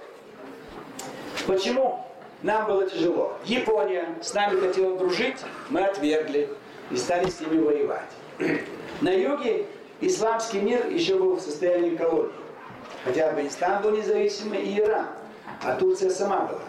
почему 1.48 2.06
нам 2.44 2.68
было 2.68 2.90
тяжело? 2.90 3.34
Япония 3.46 4.08
с 4.22 4.34
нами 4.34 4.60
хотела 4.60 4.98
дружить, 4.98 5.38
мы 5.70 5.84
отвергли 5.84 6.50
и 6.92 6.98
стали 6.98 7.30
с 7.30 7.40
ними 7.42 7.60
воевать. 7.60 8.10
На 9.02 9.10
юге 9.10 9.66
исламский 10.02 10.60
мир 10.60 10.88
еще 10.88 11.16
был 11.16 11.36
в 11.36 11.42
состоянии 11.42 11.96
колонии. 11.96 12.32
Хотя 13.04 13.30
Афганистан 13.30 13.82
был 13.82 13.92
независимый 13.92 14.62
и 14.62 14.80
Иран. 14.80 15.08
А 15.64 15.76
Турция 15.76 16.10
сама 16.10 16.42
была 16.42 16.62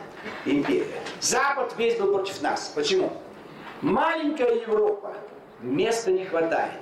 империя. 0.45 1.01
Запад 1.21 1.75
весь 1.77 1.97
был 1.99 2.13
против 2.13 2.41
нас. 2.43 2.73
Почему? 2.75 3.13
Маленькая 3.83 4.55
Европа. 4.55 5.15
Места 5.61 6.11
не 6.11 6.25
хватает. 6.25 6.81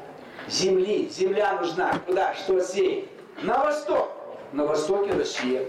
Земли. 0.48 1.08
Земля 1.08 1.58
нужна. 1.60 1.92
Куда? 2.06 2.34
Что 2.34 2.60
сеять? 2.60 3.04
На 3.42 3.64
восток. 3.64 4.10
На 4.52 4.64
востоке 4.64 5.12
Россия. 5.12 5.62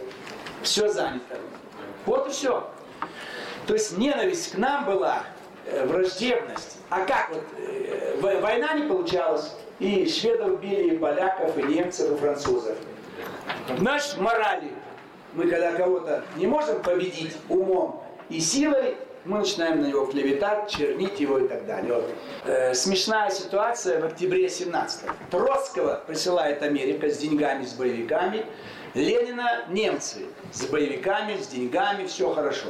Все 0.62 0.88
занято. 0.88 1.38
Вот 2.06 2.28
и 2.28 2.32
все. 2.32 2.70
То 3.68 3.74
есть 3.74 3.98
ненависть 3.98 4.54
к 4.54 4.58
нам 4.58 4.86
была, 4.86 5.24
э, 5.66 5.86
враждебность. 5.86 6.78
А 6.90 7.06
как 7.06 7.30
вот? 7.32 7.44
Э, 7.58 8.40
война 8.42 8.74
не 8.74 8.88
получалась. 8.88 9.56
И 9.80 10.08
шведов 10.08 10.62
били, 10.62 10.96
и 10.96 10.98
поляков, 10.98 11.58
и 11.58 11.64
немцев, 11.64 12.12
и 12.12 12.16
французов. 12.16 12.78
Наш 13.80 14.16
морали. 14.18 14.72
Мы 15.36 15.48
когда 15.48 15.74
кого-то 15.74 16.24
не 16.38 16.48
можем 16.48 16.82
победить 16.82 17.36
умом 17.50 18.02
и 18.30 18.40
силой, 18.40 18.96
мы 19.26 19.40
начинаем 19.40 19.82
на 19.82 19.88
него 19.88 20.06
клеветать, 20.06 20.70
чернить 20.70 21.20
его 21.20 21.40
и 21.40 21.48
так 21.48 21.66
далее. 21.66 21.94
Вот. 21.94 22.10
Э, 22.46 22.74
смешная 22.74 23.30
ситуация 23.32 24.00
в 24.00 24.06
октябре 24.06 24.50
17 24.50 25.04
-го. 25.04 25.14
Троцкого 25.32 26.04
присылает 26.08 26.62
Америка 26.62 27.10
с 27.10 27.18
деньгами, 27.18 27.66
с 27.66 27.74
боевиками. 27.74 28.46
Ленина 28.94 29.66
немцы 29.68 30.28
с 30.54 30.66
боевиками, 30.68 31.38
с 31.38 31.48
деньгами, 31.48 32.06
все 32.06 32.34
хорошо. 32.34 32.70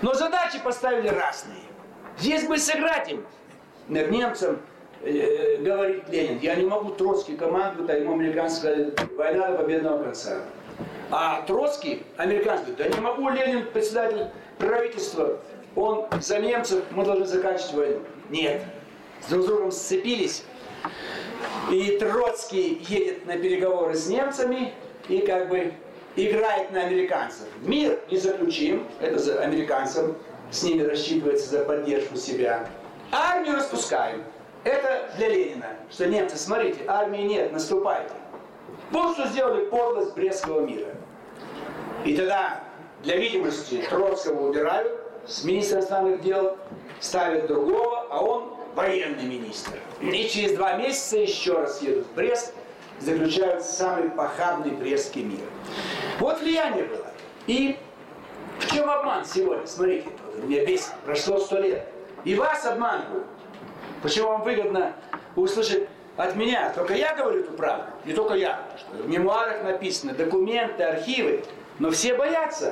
Но 0.00 0.14
задачи 0.14 0.60
поставили 0.62 1.08
разные. 1.08 1.64
Здесь 2.18 2.46
бы 2.46 2.56
сыграть 2.58 3.10
им, 3.10 3.24
немцам, 3.88 4.60
э, 5.02 5.56
говорит 5.56 6.08
Ленин, 6.08 6.38
я 6.38 6.54
не 6.54 6.66
могу 6.66 6.90
Троцкий 6.90 7.36
командовать, 7.36 7.90
а 7.90 7.94
ему 7.94 8.12
американцы 8.12 8.56
сказали, 8.56 8.94
война 9.16 9.48
до 9.48 9.58
победного 9.58 10.04
конца. 10.04 10.42
А 11.10 11.42
Троцкий, 11.42 12.04
американцы, 12.16 12.72
да 12.76 12.88
не 12.88 13.00
могу, 13.00 13.28
Ленин, 13.30 13.66
председатель 13.72 14.26
правительства, 14.58 15.38
он 15.74 16.06
за 16.20 16.38
немцев, 16.38 16.84
мы 16.92 17.04
должны 17.04 17.26
заканчивать 17.26 17.74
войну. 17.74 18.00
Нет. 18.28 18.62
С 19.26 19.30
друг 19.30 19.42
с 19.42 19.46
другом 19.46 19.72
сцепились. 19.72 20.44
И 21.70 21.98
Троцкий 21.98 22.80
едет 22.88 23.26
на 23.26 23.36
переговоры 23.36 23.94
с 23.94 24.06
немцами 24.06 24.72
и 25.08 25.18
как 25.18 25.48
бы 25.48 25.72
играет 26.16 26.70
на 26.70 26.82
американцев. 26.82 27.46
Мир 27.62 27.98
не 28.10 28.16
заключим, 28.16 28.86
это 29.00 29.18
за 29.18 29.40
американцам, 29.40 30.16
с 30.50 30.62
ними 30.62 30.82
рассчитывается 30.82 31.50
за 31.50 31.64
поддержку 31.64 32.16
себя. 32.16 32.68
Армию 33.12 33.56
распускаем. 33.56 34.22
Это 34.62 35.10
для 35.16 35.28
Ленина, 35.28 35.66
что 35.90 36.06
немцы, 36.06 36.36
смотрите, 36.36 36.80
армии 36.86 37.22
нет, 37.22 37.52
наступайте. 37.52 38.12
Вот 38.90 39.14
что 39.14 39.26
сделали 39.28 39.66
подлость 39.66 40.14
Брестского 40.14 40.60
мира. 40.60 40.94
И 42.04 42.16
тогда 42.16 42.60
для 43.02 43.16
видимости 43.16 43.82
Троцкого 43.88 44.48
убирают 44.48 45.00
с 45.26 45.44
министра 45.44 45.78
иностранных 45.78 46.22
дел, 46.22 46.56
ставят 46.98 47.46
другого, 47.46 48.06
а 48.10 48.22
он 48.22 48.54
военный 48.74 49.24
министр. 49.24 49.72
И 50.00 50.28
через 50.28 50.56
два 50.56 50.74
месяца 50.74 51.18
еще 51.18 51.54
раз 51.54 51.82
едут 51.82 52.06
в 52.06 52.14
Брест, 52.14 52.54
заключают 53.00 53.62
самый 53.64 54.10
похабный 54.10 54.72
Брестский 54.72 55.22
мир. 55.22 55.40
Вот 56.18 56.40
влияние 56.40 56.84
было. 56.84 57.06
И 57.46 57.76
в 58.58 58.72
чем 58.72 58.88
обман 58.90 59.24
сегодня? 59.24 59.66
Смотрите, 59.66 60.08
меня 60.44 60.64
бесит. 60.64 60.92
Прошло 61.04 61.38
сто 61.38 61.58
лет. 61.58 61.86
И 62.24 62.34
вас 62.34 62.64
обманывают. 62.66 63.26
Почему 64.02 64.28
вам 64.28 64.42
выгодно 64.42 64.94
услышать 65.36 65.88
от 66.16 66.36
меня? 66.36 66.70
Только 66.74 66.94
я 66.94 67.14
говорю 67.14 67.40
эту 67.40 67.52
правду. 67.52 67.84
Не 68.04 68.12
только 68.12 68.34
я. 68.34 68.60
В 68.92 69.08
мемуарах 69.08 69.62
написано, 69.62 70.12
документы, 70.12 70.82
архивы. 70.82 71.42
Но 71.80 71.90
все 71.90 72.14
боятся, 72.14 72.70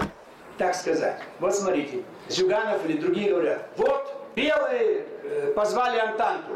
так 0.59 0.75
сказать. 0.75 1.19
Вот 1.41 1.55
смотрите, 1.55 2.03
Зюганов 2.29 2.85
или 2.85 2.99
другие 2.99 3.31
говорят, 3.31 3.67
вот 3.79 4.15
белые 4.37 5.07
э, 5.23 5.53
позвали 5.57 5.99
Антанту. 5.99 6.53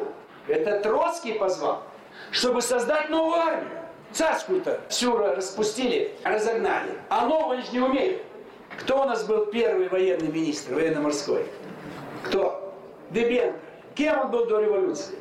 Это 0.49 0.81
Троцкий 0.81 1.33
позвал, 1.33 1.83
чтобы 2.31 2.61
создать 2.61 3.09
новую 3.09 3.41
армию. 3.41 3.79
Царскую-то 4.13 4.81
всю 4.91 5.17
распустили, 5.17 6.15
разогнали. 6.25 6.91
А 7.09 7.27
новую 7.27 7.63
же 7.63 7.73
не 7.73 7.81
умеют. 7.81 8.21
Кто 8.79 9.01
у 9.01 9.05
нас 9.05 9.25
был 9.25 9.47
первый 9.47 9.89
военный 9.89 10.29
министр, 10.29 10.75
военно-морской? 10.75 11.47
Кто? 12.25 12.75
Дебенко. 13.09 13.59
Кем 13.95 14.21
он 14.21 14.31
был 14.31 14.45
до 14.45 14.61
революции? 14.61 15.19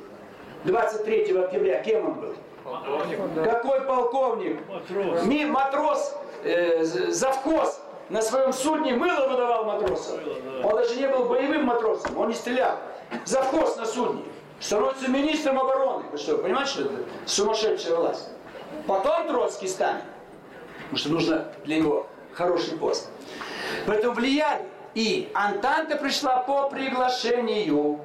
23 0.65 1.37
октября 1.37 1.81
кем 1.81 2.05
он 2.05 2.13
был? 2.15 2.35
Полковник. 2.63 3.19
Какой 3.43 3.81
полковник? 3.81 4.59
Матрос. 4.67 5.23
Ми, 5.23 5.45
матрос, 5.45 6.17
э, 6.43 6.83
завхоз 6.83 7.81
на 8.09 8.21
своем 8.21 8.51
судне 8.51 8.93
мыло 8.93 9.27
выдавал 9.27 9.65
матросам. 9.65 10.19
Он 10.63 10.75
даже 10.75 10.95
не 10.95 11.07
был 11.07 11.25
боевым 11.25 11.65
матросом, 11.65 12.17
он 12.17 12.29
не 12.29 12.35
стрелял. 12.35 12.77
Завхоз 13.25 13.77
на 13.77 13.85
судне. 13.85 14.23
Становится 14.59 15.09
министром 15.09 15.59
обороны. 15.59 16.05
Вы 16.11 16.17
что, 16.17 16.37
понимаете, 16.37 16.69
что 16.71 16.81
это 16.83 16.93
сумасшедшая 17.25 17.95
власть? 17.95 18.29
Потом 18.85 19.27
Троцкий 19.27 19.67
станет. 19.67 20.03
Потому 20.83 20.97
что 20.97 21.09
нужно 21.09 21.53
для 21.65 21.77
него 21.77 22.07
хороший 22.33 22.77
пост. 22.77 23.09
Поэтому 23.87 24.13
влияли. 24.13 24.65
И 24.93 25.31
Антанта 25.33 25.95
пришла 25.95 26.37
по 26.37 26.69
приглашению. 26.69 28.01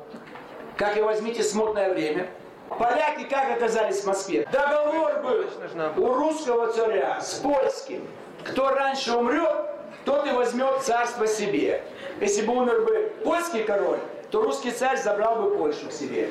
Как 0.76 0.96
и 0.96 1.02
возьмите 1.02 1.42
смутное 1.42 1.92
время. 1.92 2.30
Поляки 2.68 3.24
как 3.24 3.50
оказались 3.50 4.00
в 4.00 4.06
Москве? 4.06 4.48
Договор 4.52 5.22
был 5.22 6.04
у 6.04 6.14
русского 6.14 6.72
царя 6.72 7.20
с 7.20 7.34
польским. 7.34 8.06
Кто 8.50 8.70
раньше 8.70 9.12
умрет, 9.12 9.66
тот 10.04 10.26
и 10.26 10.30
возьмет 10.30 10.82
царство 10.82 11.26
себе. 11.26 11.82
Если 12.20 12.42
бы 12.42 12.54
умер 12.54 12.82
бы 12.82 13.12
польский 13.24 13.64
король, 13.64 13.98
то 14.30 14.42
русский 14.42 14.70
царь 14.70 14.98
забрал 14.98 15.42
бы 15.42 15.56
Польшу 15.56 15.88
к 15.88 15.92
себе. 15.92 16.30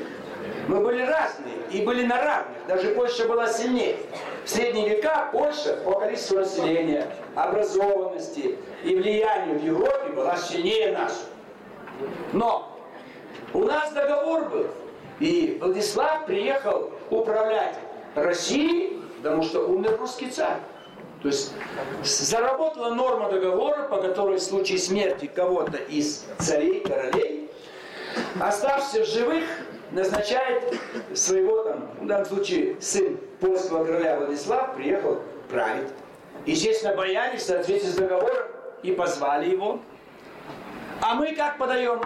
Мы 0.68 0.80
были 0.80 1.02
разные 1.02 1.56
и 1.72 1.82
были 1.82 2.06
на 2.06 2.22
равных. 2.22 2.58
Даже 2.68 2.90
Польша 2.90 3.28
была 3.28 3.48
сильнее. 3.48 3.98
В 4.46 4.50
средние 4.50 4.90
века 4.90 5.30
Польша 5.32 5.78
по 5.84 6.00
количеству 6.00 6.38
населения, 6.38 7.08
образованности 7.36 8.58
и 8.84 8.96
влиянию 8.96 9.60
в 9.60 9.64
Европе 9.64 10.10
была 10.14 10.38
сильнее 10.38 10.92
нас. 10.92 11.28
Но 12.34 12.72
у 13.54 13.64
нас 13.64 13.92
договор 13.94 14.50
был, 14.50 14.68
и 15.20 15.58
Владислав 15.62 16.26
приехал 16.26 16.92
управлять 17.10 17.76
Россией, 18.16 19.02
потому 19.18 19.44
что 19.44 19.68
умер 19.68 19.98
русский 19.98 20.30
царь. 20.30 20.60
То 21.26 21.30
есть 21.30 21.54
заработала 22.04 22.94
норма 22.94 23.32
договора, 23.32 23.88
по 23.88 23.98
которой 23.98 24.38
в 24.38 24.44
случае 24.44 24.78
смерти 24.78 25.26
кого-то 25.26 25.78
из 25.78 26.24
царей, 26.38 26.82
королей, 26.82 27.50
оставшихся 28.40 29.06
живых, 29.06 29.44
назначает 29.90 30.80
своего, 31.16 31.64
там, 31.64 31.90
в 32.00 32.06
данном 32.06 32.28
случае, 32.28 32.80
сын 32.80 33.18
польского 33.40 33.86
короля 33.86 34.20
Владислав 34.20 34.76
приехал 34.76 35.24
править. 35.50 35.88
Естественно, 36.46 36.96
боялись 36.96 37.42
в 37.42 37.46
соответствии 37.48 37.90
с 37.90 37.96
договором 37.96 38.46
и 38.84 38.92
позвали 38.92 39.50
его. 39.50 39.80
А 41.02 41.16
мы 41.16 41.34
как 41.34 41.58
подаем? 41.58 42.02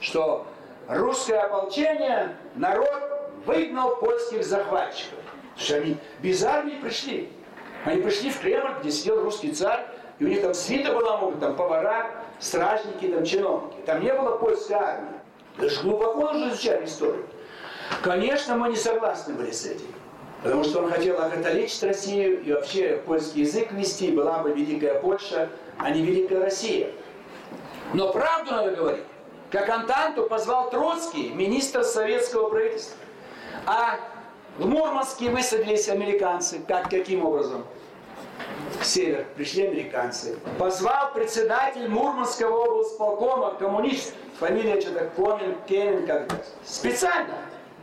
Что 0.00 0.46
русское 0.88 1.40
ополчение, 1.40 2.34
народ 2.54 3.30
выгнал 3.44 3.96
польских 3.96 4.42
захватчиков. 4.42 5.18
Что 5.54 5.76
они 5.76 5.98
без 6.22 6.42
армии 6.42 6.80
пришли. 6.80 7.30
Они 7.84 8.00
пришли 8.00 8.30
в 8.30 8.40
Кремль, 8.40 8.74
где 8.80 8.90
сидел 8.90 9.22
русский 9.22 9.52
царь, 9.52 9.86
и 10.18 10.24
у 10.24 10.28
них 10.28 10.42
там 10.42 10.54
свита 10.54 10.92
была, 10.92 11.18
могут, 11.18 11.40
там 11.40 11.54
повара, 11.54 12.10
стражники, 12.40 13.08
там 13.08 13.24
чиновники. 13.24 13.76
Там 13.84 14.02
не 14.02 14.12
было 14.12 14.36
польской 14.36 14.76
армии. 14.76 15.14
Даже 15.58 15.82
глубоко 15.82 16.30
уже 16.30 16.48
изучали 16.48 16.84
историю. 16.84 17.26
Конечно, 18.02 18.56
мы 18.56 18.70
не 18.70 18.76
согласны 18.76 19.34
были 19.34 19.50
с 19.50 19.66
этим. 19.66 19.86
Потому 20.42 20.64
что 20.64 20.82
он 20.82 20.90
хотел 20.90 21.20
окатоличить 21.20 21.82
Россию 21.82 22.42
и 22.42 22.52
вообще 22.52 23.02
польский 23.06 23.42
язык 23.42 23.72
вести, 23.72 24.10
была 24.10 24.38
бы 24.38 24.52
Великая 24.52 25.00
Польша, 25.00 25.48
а 25.78 25.90
не 25.90 26.02
Великая 26.02 26.40
Россия. 26.40 26.90
Но 27.92 28.12
правду 28.12 28.52
надо 28.52 28.72
говорить. 28.72 29.04
Как 29.50 29.68
Антанту 29.68 30.24
позвал 30.24 30.70
Троцкий, 30.70 31.30
министр 31.30 31.84
советского 31.84 32.50
правительства. 32.50 32.96
А 33.66 33.98
в 34.58 34.66
Мурманске 34.66 35.30
высадились 35.30 35.88
американцы. 35.88 36.60
Как, 36.66 36.90
каким 36.90 37.24
образом? 37.24 37.64
В 38.80 38.84
север 38.84 39.26
пришли 39.36 39.66
американцы. 39.66 40.36
Позвал 40.58 41.12
председатель 41.12 41.88
Мурманского 41.88 42.64
облсполкома, 42.64 43.54
коммунист, 43.54 44.14
фамилия 44.38 44.80
что-то 44.80 45.10
Комин, 45.16 45.56
Кемин 45.66 46.06
как-то. 46.06 46.36
Специально. 46.64 47.34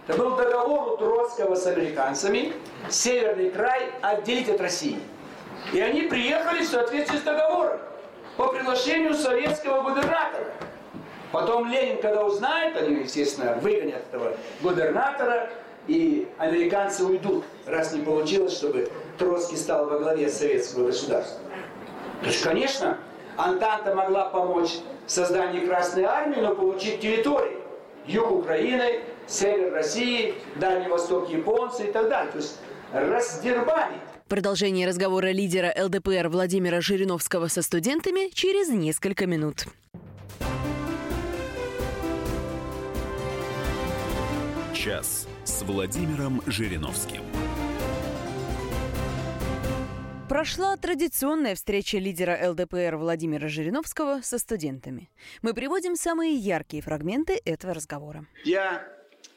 Это 0.08 0.18
был 0.18 0.36
договор 0.36 0.94
у 0.94 0.98
Троцкого 0.98 1.56
с 1.56 1.66
американцами, 1.68 2.54
северный 2.90 3.50
край 3.52 3.92
отделить 4.02 4.50
от 4.50 4.60
России. 4.60 5.00
И 5.74 5.80
они 5.80 6.04
приехали 6.04 6.64
в 6.64 6.68
соответствии 6.68 7.18
с 7.18 7.22
договором 7.22 7.80
по 8.36 8.48
приглашению 8.48 9.14
советского 9.14 9.82
губернатора. 9.82 10.48
Потом 11.32 11.70
Ленин, 11.70 12.02
когда 12.02 12.26
узнает, 12.26 12.76
они, 12.76 13.04
естественно, 13.04 13.54
выгонят 13.62 14.04
этого 14.12 14.36
губернатора, 14.62 15.50
и 15.92 16.28
американцы 16.38 17.04
уйдут, 17.04 17.44
раз 17.66 17.92
не 17.92 18.02
получилось, 18.02 18.54
чтобы 18.54 18.90
Троцкий 19.18 19.58
стал 19.58 19.88
во 19.88 20.00
главе 20.00 20.30
советского 20.30 20.86
государства. 20.86 21.42
То 22.22 22.28
есть, 22.28 22.42
конечно, 22.42 22.98
Антанта 23.36 23.94
могла 23.94 24.30
помочь 24.30 24.78
в 25.06 25.12
создании 25.12 25.66
Красной 25.66 26.04
Армии, 26.04 26.40
но 26.40 26.56
получить 26.56 27.02
территории. 27.02 27.58
Юг 28.08 28.32
Украины, 28.32 29.02
север 29.28 29.74
России, 29.74 30.34
Дальний 30.56 30.88
Восток 30.88 31.30
японцы 31.30 31.90
и 31.90 31.92
так 31.92 32.08
далее. 32.10 32.32
То 32.32 32.38
есть 32.38 32.58
раздербанить. 32.94 34.00
Продолжение 34.30 34.88
разговора 34.88 35.32
лидера 35.32 35.74
ЛДПР 35.78 36.30
Владимира 36.30 36.80
Жириновского 36.80 37.50
со 37.50 37.62
студентами 37.62 38.34
через 38.34 38.70
несколько 38.70 39.26
минут. 39.26 39.66
Час 44.74 45.28
с 45.52 45.64
Владимиром 45.64 46.42
Жириновским. 46.48 47.24
Прошла 50.30 50.78
традиционная 50.78 51.56
встреча 51.56 51.98
лидера 51.98 52.52
ЛДПР 52.52 52.96
Владимира 52.96 53.50
Жириновского 53.50 54.22
со 54.24 54.40
студентами. 54.40 55.12
Мы 55.42 55.54
приводим 55.54 55.98
самые 55.98 56.36
яркие 56.36 56.82
фрагменты 56.82 57.42
этого 57.44 57.74
разговора. 57.74 58.26
Я 58.46 58.88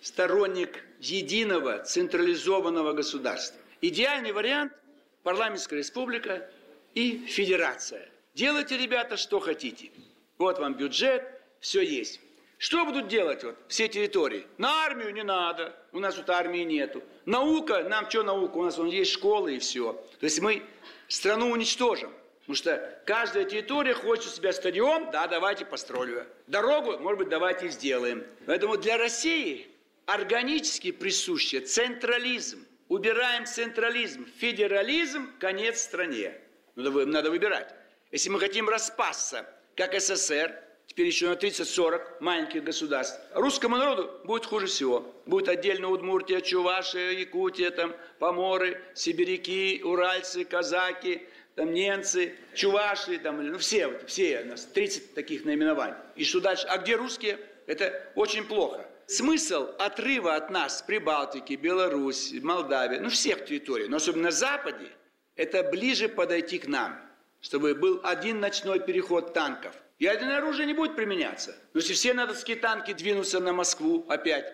сторонник 0.02 0.84
единого 1.00 1.82
централизованного 1.82 2.92
государства. 2.92 3.58
Идеальный 3.80 4.30
вариант– 4.30 4.72
парламентская 5.24 5.80
республика 5.80 6.48
и 6.94 7.26
федерация. 7.26 8.08
Делайте, 8.36 8.78
ребята, 8.78 9.16
что 9.16 9.40
хотите. 9.40 9.90
Вот 10.38 10.60
вам 10.60 10.74
бюджет, 10.74 11.24
все 11.58 11.82
есть. 11.82 12.20
Что 12.58 12.84
будут 12.84 13.08
делать 13.08 13.44
вот 13.44 13.56
все 13.68 13.88
территории? 13.88 14.46
На 14.58 14.84
армию 14.84 15.12
не 15.12 15.22
надо, 15.22 15.74
у 15.92 15.98
нас 15.98 16.14
тут 16.14 16.30
армии 16.30 16.62
нету. 16.62 17.02
Наука, 17.26 17.84
нам 17.84 18.08
что 18.08 18.22
наука, 18.22 18.56
у 18.56 18.64
нас 18.64 18.78
вон 18.78 18.88
есть 18.88 19.12
школы 19.12 19.56
и 19.56 19.58
все. 19.58 19.92
То 20.20 20.24
есть 20.24 20.40
мы 20.40 20.62
страну 21.08 21.50
уничтожим. 21.50 22.12
Потому 22.40 22.56
что 22.56 23.02
каждая 23.06 23.44
территория 23.44 23.94
хочет 23.94 24.26
у 24.26 24.36
себя 24.36 24.52
стадион, 24.52 25.10
да, 25.10 25.26
давайте 25.26 25.64
построим. 25.64 26.26
Дорогу, 26.46 26.98
может 26.98 27.18
быть, 27.18 27.28
давайте 27.30 27.68
сделаем. 27.70 28.24
Поэтому 28.46 28.76
для 28.76 28.98
России 28.98 29.66
органически 30.04 30.92
присуще 30.92 31.60
централизм. 31.60 32.66
Убираем 32.88 33.46
централизм, 33.46 34.26
федерализм, 34.38 35.32
конец 35.38 35.80
стране. 35.80 36.34
Надо, 36.76 37.06
надо 37.06 37.30
выбирать. 37.30 37.74
Если 38.12 38.28
мы 38.28 38.38
хотим 38.38 38.68
распасться, 38.68 39.48
как 39.74 39.98
СССР, 39.98 40.63
теперь 40.94 41.06
еще 41.08 41.28
на 41.28 41.32
30-40 41.32 42.02
маленьких 42.20 42.62
государств, 42.62 43.20
русскому 43.34 43.76
народу 43.76 44.12
будет 44.22 44.46
хуже 44.46 44.66
всего. 44.66 45.04
Будет 45.26 45.48
отдельно 45.48 45.88
Удмуртия, 45.88 46.40
Чувашия, 46.40 47.10
Якутия, 47.10 47.72
там, 47.72 47.96
Поморы, 48.20 48.80
Сибиряки, 48.94 49.82
Уральцы, 49.82 50.44
Казаки, 50.44 51.26
там 51.56 51.72
немцы, 51.72 52.34
чуваши, 52.54 53.18
там, 53.18 53.44
ну 53.44 53.58
все, 53.58 53.88
вот, 53.88 54.08
все 54.08 54.42
у 54.42 54.46
нас 54.46 54.66
30 54.66 55.14
таких 55.14 55.44
наименований. 55.44 55.96
И 56.14 56.24
что 56.24 56.40
дальше? 56.40 56.64
А 56.68 56.78
где 56.78 56.94
русские? 56.94 57.40
Это 57.66 58.12
очень 58.14 58.44
плохо. 58.44 58.86
Смысл 59.06 59.70
отрыва 59.78 60.36
от 60.36 60.50
нас 60.50 60.82
Прибалтики, 60.82 61.54
Беларусь, 61.54 62.32
Молдавия, 62.40 63.00
ну 63.00 63.08
всех 63.10 63.44
территорий, 63.46 63.88
но 63.88 63.96
особенно 63.96 64.24
на 64.24 64.30
Западе, 64.30 64.86
это 65.34 65.64
ближе 65.64 66.08
подойти 66.08 66.58
к 66.58 66.68
нам, 66.68 66.96
чтобы 67.44 67.74
был 67.74 68.00
один 68.02 68.40
ночной 68.40 68.80
переход 68.80 69.34
танков. 69.34 69.74
Ядерное 69.98 70.38
оружие 70.38 70.66
не 70.66 70.72
будет 70.72 70.96
применяться. 70.96 71.54
Но 71.74 71.80
если 71.80 71.92
все 71.92 72.14
натовские 72.14 72.56
танки 72.56 72.94
двинутся 72.94 73.38
на 73.38 73.52
Москву 73.52 74.06
опять, 74.08 74.50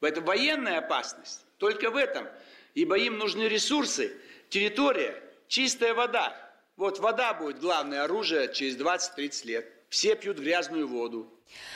это 0.00 0.20
военная 0.20 0.78
опасность. 0.78 1.44
Только 1.58 1.92
в 1.92 1.96
этом. 1.96 2.26
Ибо 2.74 2.98
им 2.98 3.16
нужны 3.16 3.42
ресурсы, 3.44 4.12
территория, 4.48 5.22
чистая 5.46 5.94
вода. 5.94 6.36
Вот 6.76 6.98
вода 6.98 7.32
будет 7.32 7.60
главное 7.60 8.02
оружие 8.02 8.52
через 8.52 8.76
20-30 8.76 9.46
лет. 9.46 9.72
Все 9.88 10.16
пьют 10.16 10.38
грязную 10.38 10.88
воду. 10.88 11.32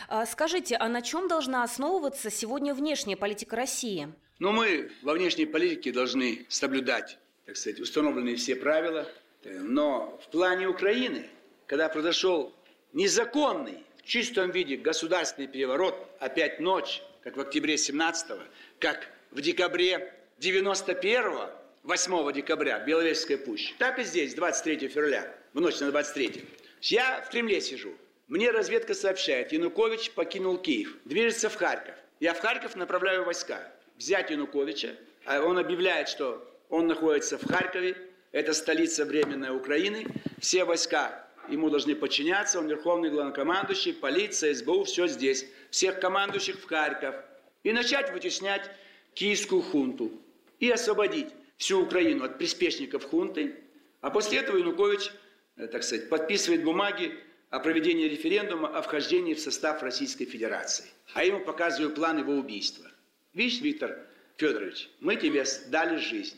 А, 0.09 0.27
скажите, 0.27 0.77
а 0.77 0.89
на 0.89 1.01
чем 1.01 1.29
должна 1.29 1.63
основываться 1.63 2.29
сегодня 2.29 2.75
внешняя 2.75 3.17
политика 3.17 3.55
России? 3.55 4.13
Ну, 4.41 4.51
мы 4.51 4.91
во 5.03 5.13
внешней 5.13 5.47
политике 5.47 5.93
должны 5.93 6.45
соблюдать, 6.49 7.19
так 7.45 7.57
сказать, 7.57 7.79
установленные 7.79 8.35
все 8.35 8.57
правила. 8.57 9.07
Но 9.47 10.19
в 10.23 10.31
плане 10.31 10.67
Украины, 10.69 11.29
когда 11.67 11.89
произошел 11.89 12.53
незаконный, 12.93 13.85
в 13.99 14.03
чистом 14.03 14.51
виде 14.51 14.77
государственный 14.77 15.49
переворот, 15.49 15.95
опять 16.21 16.61
ночь, 16.61 17.03
как 17.23 17.37
в 17.37 17.41
октябре 17.41 17.75
17-го, 17.75 18.43
как 18.79 19.09
в 19.31 19.41
декабре 19.41 20.15
91-го, 20.41 21.51
8 21.83 22.33
декабря, 22.33 22.81
Беловежская 22.81 23.39
пуща. 23.39 23.75
Так 23.79 23.99
и 23.99 24.05
здесь, 24.05 24.35
23 24.35 24.89
февраля, 24.89 25.33
в 25.53 25.61
ночь 25.61 25.79
на 25.81 25.91
23. 25.91 26.45
Я 26.83 27.23
в 27.23 27.31
Кремле 27.31 27.61
сижу. 27.61 27.95
Мне 28.29 28.51
разведка 28.51 28.95
сообщает, 28.95 29.53
Янукович 29.53 30.11
покинул 30.11 30.59
Киев, 30.59 30.97
движется 31.05 31.49
в 31.49 31.55
Харьков. 31.55 31.95
Я 32.19 32.35
в 32.35 32.41
Харьков 32.41 32.75
направляю 32.75 33.25
войска. 33.25 33.73
Взять 33.97 34.31
Януковича. 34.31 34.97
А 35.25 35.41
он 35.41 35.59
объявляет, 35.59 36.09
что 36.09 36.47
он 36.69 36.87
находится 36.87 37.39
в 37.39 37.47
Харькове, 37.47 37.97
это 38.37 38.53
столица 38.53 39.07
временной 39.07 39.57
Украины. 39.57 40.07
Все 40.41 40.67
войска 40.67 41.27
ему 41.49 41.71
должны 41.71 41.95
подчиняться, 41.95 42.59
он 42.59 42.69
верховный 42.69 43.09
главнокомандующий, 43.09 43.95
полиция, 43.95 44.53
СБУ, 44.53 44.85
все 44.85 45.07
здесь. 45.07 45.47
Всех 45.71 46.01
командующих 46.01 46.61
в 46.61 46.67
Харьков. 46.67 47.15
И 47.63 47.73
начать 47.73 48.13
вытеснять 48.13 48.71
киевскую 49.15 49.63
хунту. 49.63 50.13
И 50.61 50.71
освободить 50.71 51.29
всю 51.57 51.81
Украину 51.81 52.25
от 52.25 52.37
приспешников 52.37 53.05
хунты. 53.05 53.57
А 54.03 54.11
после 54.11 54.41
этого 54.41 54.59
Янукович, 54.59 55.13
э, 55.57 55.67
так 55.69 55.83
сказать, 55.83 56.11
подписывает 56.11 56.63
бумаги 56.63 57.15
о 57.49 57.59
проведении 57.59 58.07
референдума 58.07 58.69
о 58.69 58.83
вхождении 58.83 59.33
в 59.33 59.41
состав 59.41 59.83
Российской 59.83 60.27
Федерации. 60.27 60.85
А 61.15 61.25
ему 61.25 61.41
показываю 61.41 61.95
план 61.95 62.19
его 62.19 62.35
убийства. 62.35 62.85
Видишь, 63.33 63.63
Виктор 63.63 63.97
Федорович, 64.37 64.91
мы 65.01 65.17
тебе 65.17 65.43
дали 65.69 65.97
жизнь. 65.97 66.37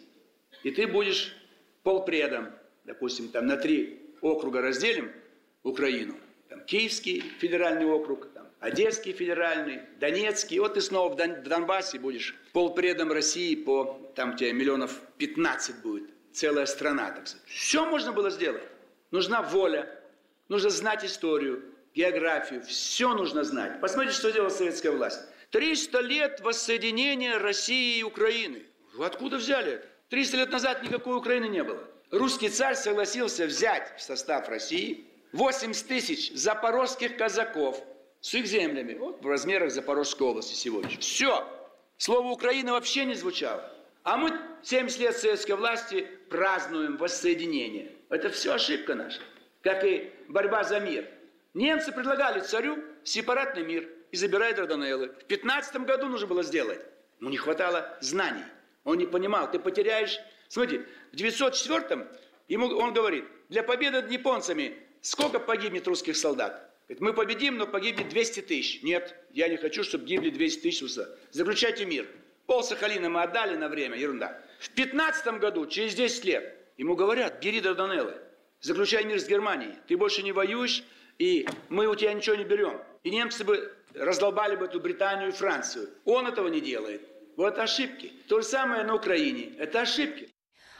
И 0.62 0.70
ты 0.70 0.86
будешь 0.86 1.34
полпредом, 1.88 2.50
допустим, 2.84 3.30
там 3.30 3.46
на 3.46 3.56
три 3.56 4.12
округа 4.20 4.60
разделим 4.60 5.10
Украину. 5.62 6.16
Там 6.50 6.60
Киевский 6.66 7.20
федеральный 7.38 7.86
округ, 7.86 8.28
там, 8.34 8.46
Одесский 8.60 9.14
федеральный, 9.14 9.80
Донецкий. 9.98 10.58
Вот 10.58 10.74
ты 10.74 10.82
снова 10.82 11.14
в, 11.14 11.16
Дон, 11.16 11.36
в 11.36 11.44
Донбассе 11.44 11.98
будешь 11.98 12.36
полпредом 12.52 13.10
России 13.10 13.54
по, 13.54 14.12
там 14.14 14.34
у 14.34 14.36
тебя 14.36 14.52
миллионов 14.52 15.00
15 15.16 15.80
будет. 15.80 16.10
Целая 16.34 16.66
страна, 16.66 17.10
так 17.10 17.26
сказать. 17.26 17.48
Все 17.48 17.86
можно 17.86 18.12
было 18.12 18.28
сделать. 18.28 18.68
Нужна 19.10 19.40
воля, 19.40 19.88
нужно 20.48 20.68
знать 20.68 21.06
историю, 21.06 21.64
географию. 21.94 22.60
Все 22.64 23.14
нужно 23.14 23.44
знать. 23.44 23.80
Посмотрите, 23.80 24.14
что 24.14 24.30
делала 24.30 24.50
советская 24.50 24.92
власть. 24.92 25.22
300 25.52 26.00
лет 26.00 26.40
воссоединения 26.42 27.38
России 27.38 28.00
и 28.00 28.02
Украины. 28.02 28.66
Вы 28.92 29.06
откуда 29.06 29.38
взяли 29.38 29.72
это? 29.72 29.88
300 30.10 30.36
лет 30.38 30.50
назад 30.50 30.82
никакой 30.82 31.16
Украины 31.16 31.46
не 31.46 31.62
было. 31.62 31.84
Русский 32.10 32.48
царь 32.48 32.74
согласился 32.74 33.46
взять 33.46 33.92
в 33.98 34.02
состав 34.02 34.48
России 34.48 35.04
80 35.32 35.86
тысяч 35.86 36.32
запорожских 36.32 37.16
казаков 37.16 37.82
с 38.20 38.34
их 38.34 38.46
землями, 38.46 38.94
вот 38.94 39.22
в 39.22 39.26
размерах 39.26 39.70
Запорожской 39.70 40.26
области 40.26 40.54
сегодня. 40.54 40.98
Все. 40.98 41.46
Слово 41.98 42.28
Украина 42.28 42.72
вообще 42.72 43.04
не 43.04 43.14
звучало. 43.14 43.70
А 44.02 44.16
мы 44.16 44.32
70 44.62 44.98
лет 45.00 45.16
советской 45.16 45.52
власти 45.52 46.08
празднуем 46.30 46.96
воссоединение. 46.96 47.92
Это 48.08 48.30
все 48.30 48.54
ошибка 48.54 48.94
наша. 48.94 49.20
Как 49.62 49.84
и 49.84 50.10
борьба 50.28 50.64
за 50.64 50.80
мир. 50.80 51.06
Немцы 51.52 51.92
предлагали 51.92 52.40
царю 52.40 52.78
сепаратный 53.04 53.64
мир 53.64 53.88
и 54.10 54.16
забирать 54.16 54.56
Дарданеллы. 54.56 55.08
В 55.08 55.24
15 55.24 55.76
году 55.82 56.06
нужно 56.06 56.26
было 56.26 56.42
сделать. 56.42 56.80
Но 57.20 57.28
не 57.28 57.36
хватало 57.36 57.98
знаний. 58.00 58.44
Он 58.84 58.98
не 58.98 59.06
понимал, 59.06 59.50
ты 59.50 59.58
потеряешь... 59.58 60.18
Смотрите, 60.48 60.86
в 61.12 61.16
904-м 61.16 62.08
ему, 62.48 62.68
он 62.68 62.94
говорит, 62.94 63.24
для 63.48 63.62
победы 63.62 64.00
над 64.00 64.10
японцами 64.10 64.76
сколько 65.02 65.38
погибнет 65.38 65.86
русских 65.86 66.16
солдат? 66.16 66.70
Говорит, 66.88 67.00
мы 67.02 67.12
победим, 67.12 67.58
но 67.58 67.66
погибнет 67.66 68.08
200 68.08 68.40
тысяч. 68.42 68.82
Нет, 68.82 69.14
я 69.32 69.48
не 69.48 69.58
хочу, 69.58 69.84
чтобы 69.84 70.06
гибли 70.06 70.30
200 70.30 70.60
тысяч. 70.60 70.96
Заключайте 71.32 71.84
мир. 71.84 72.06
Пол 72.46 72.62
Сахалина 72.62 73.10
мы 73.10 73.22
отдали 73.22 73.56
на 73.56 73.68
время, 73.68 73.98
ерунда. 73.98 74.42
В 74.58 74.70
15 74.70 75.38
году, 75.38 75.66
через 75.66 75.94
10 75.94 76.24
лет, 76.24 76.56
ему 76.78 76.96
говорят, 76.96 77.44
бери 77.44 77.60
Дарданеллы, 77.60 78.14
заключай 78.60 79.04
мир 79.04 79.20
с 79.20 79.28
Германией. 79.28 79.74
Ты 79.86 79.98
больше 79.98 80.22
не 80.22 80.32
воюешь, 80.32 80.82
и 81.18 81.46
мы 81.68 81.86
у 81.88 81.94
тебя 81.94 82.14
ничего 82.14 82.36
не 82.36 82.44
берем. 82.44 82.80
И 83.02 83.10
немцы 83.10 83.44
бы 83.44 83.70
раздолбали 83.94 84.56
бы 84.56 84.64
эту 84.64 84.80
Британию 84.80 85.28
и 85.28 85.32
Францию. 85.32 85.90
Он 86.06 86.26
этого 86.26 86.48
не 86.48 86.62
делает. 86.62 87.02
Вот 87.38 87.56
ошибки. 87.58 88.12
То 88.26 88.40
же 88.40 88.46
самое 88.46 88.82
на 88.82 88.96
Украине. 88.96 89.52
Это 89.58 89.82
ошибки. 89.82 90.28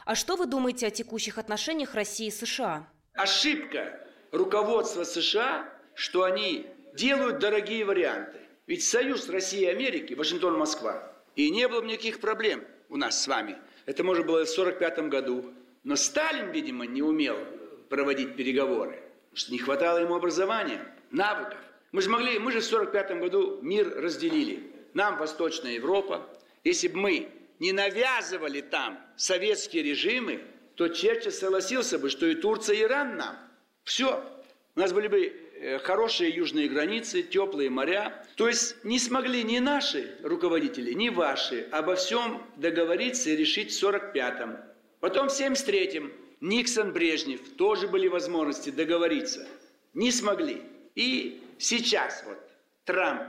А 0.05 0.17
что 0.17 0.35
вы 0.35 0.47
думаете 0.47 0.89
о 0.89 0.91
текущих 0.91 1.39
отношениях 1.39 1.95
России 1.95 2.27
и 2.27 2.31
США? 2.33 2.89
Ошибка 3.15 4.05
руководства 4.33 5.05
США 5.05 5.73
что 5.95 6.23
они 6.23 6.67
делают 6.95 7.41
дорогие 7.41 7.85
варианты. 7.85 8.39
Ведь 8.67 8.85
союз 8.85 9.29
России 9.29 9.63
и 9.63 9.67
Америки, 9.67 10.15
Вашингтон-Москва, 10.15 11.13
и 11.35 11.51
не 11.51 11.67
было 11.67 11.81
бы 11.81 11.89
никаких 11.89 12.21
проблем 12.21 12.65
у 12.89 12.97
нас 12.97 13.21
с 13.21 13.27
вами. 13.27 13.57
Это 13.87 14.05
можно 14.05 14.25
было 14.25 14.45
в 14.45 14.51
1945 14.51 15.09
году. 15.09 15.53
Но 15.83 15.97
Сталин, 15.97 16.53
видимо, 16.53 16.87
не 16.87 17.03
умел 17.03 17.37
проводить 17.89 18.37
переговоры, 18.37 19.03
потому 19.31 19.37
что 19.37 19.53
не 19.53 19.59
хватало 19.59 19.99
ему 19.99 20.15
образования, 20.15 20.81
навыков. 21.11 21.59
Мы 21.91 22.01
же 22.03 22.11
могли, 22.11 22.39
мы 22.39 22.53
же 22.53 22.61
в 22.61 22.67
1945 22.67 23.21
году 23.21 23.59
мир 23.61 23.93
разделили. 23.97 24.73
Нам 24.95 25.19
Восточная 25.19 25.73
Европа. 25.73 26.29
Если 26.65 26.89
бы 26.89 26.99
мы 26.99 27.29
не 27.59 27.73
навязывали 27.73 28.61
там 28.61 28.99
советские 29.17 29.83
режимы, 29.83 30.43
то 30.75 30.89
Черчилль 30.89 31.33
согласился 31.33 31.99
бы, 31.99 32.11
что 32.11 32.27
и 32.27 32.35
Турция, 32.35 32.77
и 32.77 32.83
Иран 32.83 33.17
нам. 33.17 33.37
Все. 33.85 34.25
У 34.77 34.81
нас 34.81 34.93
были 34.93 35.09
бы 35.09 35.49
Э, 35.61 35.79
хорошие 35.81 36.31
южные 36.31 36.69
границы, 36.69 37.23
теплые 37.23 37.69
моря. 37.69 38.25
То 38.37 38.47
есть 38.47 38.77
не 38.85 39.01
смогли 39.01 39.43
ни 39.43 39.59
наши 39.59 40.17
руководители, 40.23 40.93
ни 40.93 41.09
ваши 41.09 41.63
обо 41.73 41.97
всем 41.97 42.41
договориться 42.57 43.31
и 43.31 43.37
решить 43.37 43.73
в 43.73 43.83
45-м. 43.83 44.57
Потом 45.01 45.29
в 45.29 45.33
73-м 45.33 46.13
Никсон, 46.41 46.93
Брежнев 46.93 47.41
тоже 47.57 47.89
были 47.89 48.07
возможности 48.07 48.71
договориться. 48.71 49.49
Не 49.95 50.13
смогли. 50.13 50.63
И 50.95 51.43
сейчас 51.59 52.23
вот 52.25 52.39
Трамп 52.85 53.23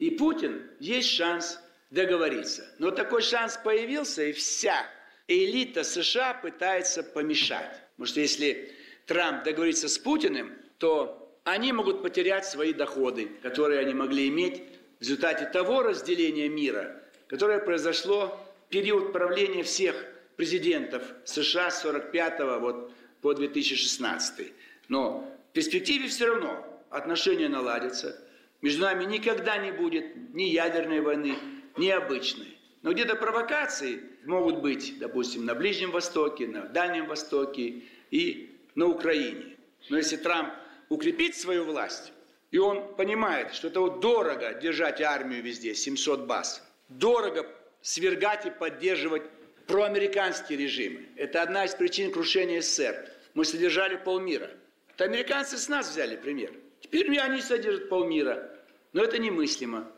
и 0.00 0.10
Путин 0.10 0.68
есть 0.80 1.10
шанс 1.10 1.60
договориться. 1.90 2.66
Но 2.78 2.90
такой 2.90 3.22
шанс 3.22 3.58
появился, 3.62 4.24
и 4.24 4.32
вся 4.32 4.86
элита 5.28 5.84
США 5.84 6.34
пытается 6.34 7.02
помешать. 7.02 7.82
Потому 7.96 8.06
что 8.06 8.20
если 8.20 8.72
Трамп 9.06 9.44
договорится 9.44 9.88
с 9.88 9.98
Путиным, 9.98 10.54
то 10.78 11.40
они 11.44 11.72
могут 11.72 12.02
потерять 12.02 12.44
свои 12.44 12.72
доходы, 12.72 13.30
которые 13.42 13.80
они 13.80 13.94
могли 13.94 14.28
иметь 14.28 14.62
в 14.98 15.02
результате 15.02 15.46
того 15.46 15.82
разделения 15.82 16.48
мира, 16.48 17.00
которое 17.28 17.60
произошло 17.60 18.38
в 18.66 18.68
период 18.70 19.12
правления 19.12 19.62
всех 19.62 19.94
президентов 20.36 21.02
США 21.24 21.70
с 21.70 21.82
45 21.82 22.40
вот 22.60 22.92
по 23.20 23.32
2016. 23.32 24.52
Но 24.88 25.32
в 25.50 25.52
перспективе 25.52 26.08
все 26.08 26.26
равно 26.26 26.64
отношения 26.90 27.48
наладятся. 27.48 28.20
Между 28.60 28.82
нами 28.82 29.04
никогда 29.04 29.56
не 29.58 29.70
будет 29.70 30.34
ни 30.34 30.44
ядерной 30.44 31.00
войны, 31.00 31.36
ни 31.78 31.90
обычной. 31.90 32.56
Но 32.82 32.92
где-то 32.92 33.16
провокации 33.16 34.00
могут 34.24 34.60
быть, 34.60 34.98
допустим, 34.98 35.44
на 35.44 35.54
Ближнем 35.54 35.90
Востоке, 35.90 36.46
на 36.46 36.62
Дальнем 36.62 37.06
Востоке 37.06 37.82
и 38.10 38.56
на 38.74 38.86
Украине. 38.86 39.56
Но 39.88 39.96
если 39.96 40.16
Трамп 40.16 40.52
укрепит 40.88 41.36
свою 41.36 41.64
власть, 41.64 42.12
и 42.50 42.58
он 42.58 42.94
понимает, 42.94 43.54
что 43.54 43.68
это 43.68 43.80
вот 43.80 44.00
дорого 44.00 44.54
держать 44.54 45.00
армию 45.00 45.42
везде, 45.42 45.74
700 45.74 46.26
баз, 46.26 46.62
дорого 46.88 47.46
свергать 47.82 48.46
и 48.46 48.50
поддерживать 48.50 49.22
проамериканские 49.66 50.58
режимы. 50.58 51.06
Это 51.16 51.42
одна 51.42 51.64
из 51.64 51.74
причин 51.74 52.12
крушения 52.12 52.60
СССР. 52.60 53.10
Мы 53.34 53.44
содержали 53.44 53.96
полмира. 53.96 54.50
Это 54.94 55.04
американцы 55.04 55.58
с 55.58 55.68
нас 55.68 55.90
взяли 55.90 56.16
пример. 56.16 56.52
Теперь 56.80 57.18
они 57.18 57.40
содержат 57.40 57.88
полмира. 57.88 58.50
Но 58.92 59.02
это 59.02 59.18
немыслимо. 59.18 59.90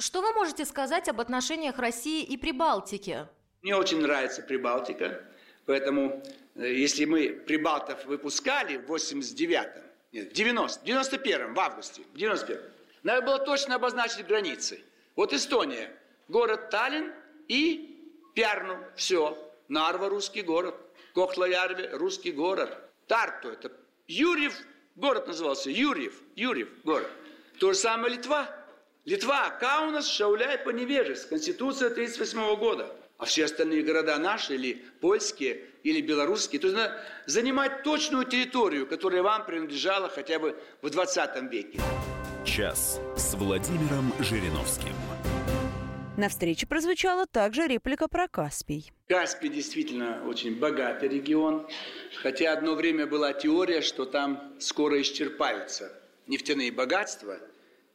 Что 0.00 0.22
вы 0.22 0.32
можете 0.32 0.64
сказать 0.64 1.10
об 1.10 1.20
отношениях 1.20 1.78
России 1.78 2.24
и 2.24 2.38
Прибалтики? 2.38 3.26
Мне 3.60 3.76
очень 3.76 4.00
нравится 4.00 4.40
Прибалтика. 4.40 5.22
Поэтому, 5.66 6.22
э, 6.54 6.72
если 6.72 7.04
мы 7.04 7.28
Прибалтов 7.28 8.06
выпускали 8.06 8.78
в 8.78 8.90
89-м, 8.90 9.82
нет, 10.12 10.30
в 10.30 10.32
90, 10.32 10.86
91 10.86 11.52
в 11.52 11.60
августе, 11.60 12.02
в 12.14 12.16
91 12.16 12.62
надо 13.02 13.22
было 13.22 13.38
точно 13.40 13.74
обозначить 13.74 14.26
границы. 14.26 14.82
Вот 15.16 15.34
Эстония, 15.34 15.94
город 16.28 16.70
Таллин 16.70 17.12
и 17.48 18.24
Пярну, 18.34 18.78
все. 18.96 19.36
Нарва– 19.68 20.08
русский 20.08 20.40
город, 20.40 20.74
Кохлаярве– 21.14 21.90
русский 21.92 22.32
город, 22.32 22.74
Тарту– 23.06 23.48
это 23.50 23.70
Юрьев 24.08 24.54
город 24.96 25.26
назывался, 25.26 25.68
Юрьев, 25.68 26.14
Юрьев 26.36 26.68
город. 26.84 27.10
То 27.58 27.74
же 27.74 27.78
самое 27.78 28.14
Литва. 28.16 28.59
Литва, 29.06 29.50
Каунас, 29.50 30.06
Шауляй, 30.06 30.58
Поневежец, 30.58 31.24
Конституция 31.24 31.88
1938 31.88 32.56
года. 32.58 32.94
А 33.16 33.24
все 33.24 33.44
остальные 33.44 33.82
города 33.82 34.18
наши, 34.18 34.54
или 34.54 34.82
польские, 35.00 35.62
или 35.82 36.00
белорусские. 36.00 36.60
То 36.60 36.68
есть 36.68 36.76
надо 36.76 37.00
занимать 37.26 37.82
точную 37.82 38.24
территорию, 38.24 38.86
которая 38.86 39.22
вам 39.22 39.46
принадлежала 39.46 40.08
хотя 40.08 40.38
бы 40.38 40.56
в 40.82 40.90
20 40.90 41.50
веке. 41.50 41.80
Час 42.44 43.00
с 43.16 43.34
Владимиром 43.34 44.12
Жириновским. 44.20 44.94
На 46.18 46.28
встрече 46.28 46.66
прозвучала 46.66 47.26
также 47.26 47.66
реплика 47.66 48.06
про 48.06 48.28
Каспий. 48.28 48.92
Каспий 49.08 49.48
действительно 49.48 50.22
очень 50.26 50.58
богатый 50.58 51.08
регион, 51.08 51.66
хотя 52.22 52.52
одно 52.52 52.74
время 52.74 53.06
была 53.06 53.32
теория, 53.32 53.80
что 53.80 54.04
там 54.04 54.54
скоро 54.58 55.00
исчерпаются 55.00 55.90
нефтяные 56.26 56.70
богатства, 56.72 57.38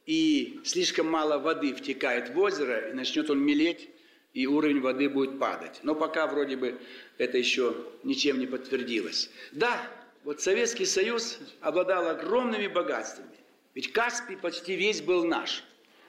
и 0.06 0.60
слишком 0.64 1.08
мало 1.08 1.38
воды 1.38 1.74
втекает 1.74 2.30
в 2.30 2.38
озеро, 2.38 2.90
и 2.90 2.92
начнет 2.92 3.28
он 3.28 3.40
мелеть, 3.40 3.88
и 4.32 4.46
уровень 4.46 4.80
воды 4.80 5.08
будет 5.08 5.38
падать. 5.38 5.80
Но 5.82 5.94
пока 5.94 6.26
вроде 6.26 6.56
бы 6.56 6.80
это 7.18 7.36
еще 7.38 7.74
ничем 8.04 8.38
не 8.38 8.46
подтвердилось. 8.46 9.30
Да, 9.52 9.80
вот 10.24 10.40
Советский 10.40 10.84
Союз 10.84 11.38
обладал 11.60 12.08
огромными 12.08 12.68
богатствами. 12.68 13.30
Ведь 13.74 13.92
Каспий 13.92 14.36
почти 14.36 14.76
весь 14.76 15.00
был 15.00 15.24
наш. 15.24 15.64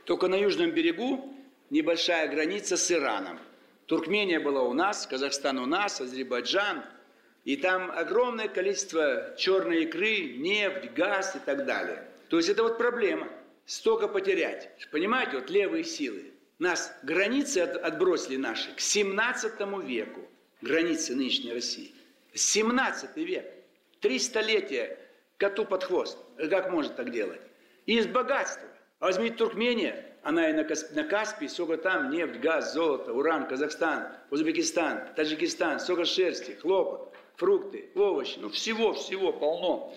Только 0.06 0.28
на 0.28 0.36
южном 0.36 0.72
берегу 0.72 1.36
небольшая 1.70 2.28
граница 2.28 2.78
с 2.78 2.92
Ираном. 2.92 3.40
Туркмения 3.88 4.40
была 4.40 4.64
у 4.64 4.74
нас, 4.74 5.08
Казахстан 5.08 5.58
у 5.60 5.66
нас, 5.66 6.00
Азербайджан. 6.02 6.84
И 7.46 7.56
там 7.56 7.92
огромное 7.92 8.50
количество 8.50 9.34
черной 9.38 9.84
икры, 9.84 10.38
нефть, 10.38 10.92
газ 10.94 11.36
и 11.36 11.40
так 11.40 11.66
далее. 11.66 12.06
То 12.30 12.38
есть 12.38 12.50
это 12.50 12.64
вот 12.64 12.78
проблема. 12.78 13.30
Столько 13.68 14.08
потерять. 14.08 14.70
Понимаете, 14.92 15.34
вот 15.34 15.50
левые 15.50 15.84
силы. 15.84 16.32
Нас 16.58 16.98
границы 17.04 17.60
отбросили 17.60 18.38
наши 18.38 18.74
к 18.74 18.80
17 18.80 19.60
веку. 19.84 20.22
Границы 20.62 21.14
нынешней 21.16 21.52
России. 21.52 21.92
17 22.34 23.18
век. 23.18 23.46
Три 24.00 24.20
столетия 24.20 24.98
коту 25.38 25.66
под 25.66 25.84
хвост. 25.84 26.18
Как 26.50 26.72
может 26.72 26.96
так 26.96 27.12
делать? 27.12 27.42
И 27.86 27.98
из 27.98 28.08
богатства. 28.08 28.70
Возьмите 29.02 29.36
Туркмения, 29.36 30.16
она 30.24 30.50
и 30.50 30.54
на, 30.54 30.64
Касп, 30.64 30.94
на 30.94 31.04
Каспии, 31.04 31.48
сколько 31.48 31.78
там 31.78 32.10
нефть, 32.10 32.40
газ, 32.40 32.74
золото, 32.74 33.14
уран, 33.14 33.48
Казахстан, 33.48 34.08
Узбекистан, 34.32 35.14
Таджикистан, 35.16 35.82
сколько 35.82 36.06
шерсти, 36.06 36.54
хлопок, 36.54 37.14
фрукты, 37.36 37.90
овощи, 37.96 38.40
ну 38.40 38.50
всего, 38.50 38.94
всего 38.94 39.34
полно. 39.34 39.94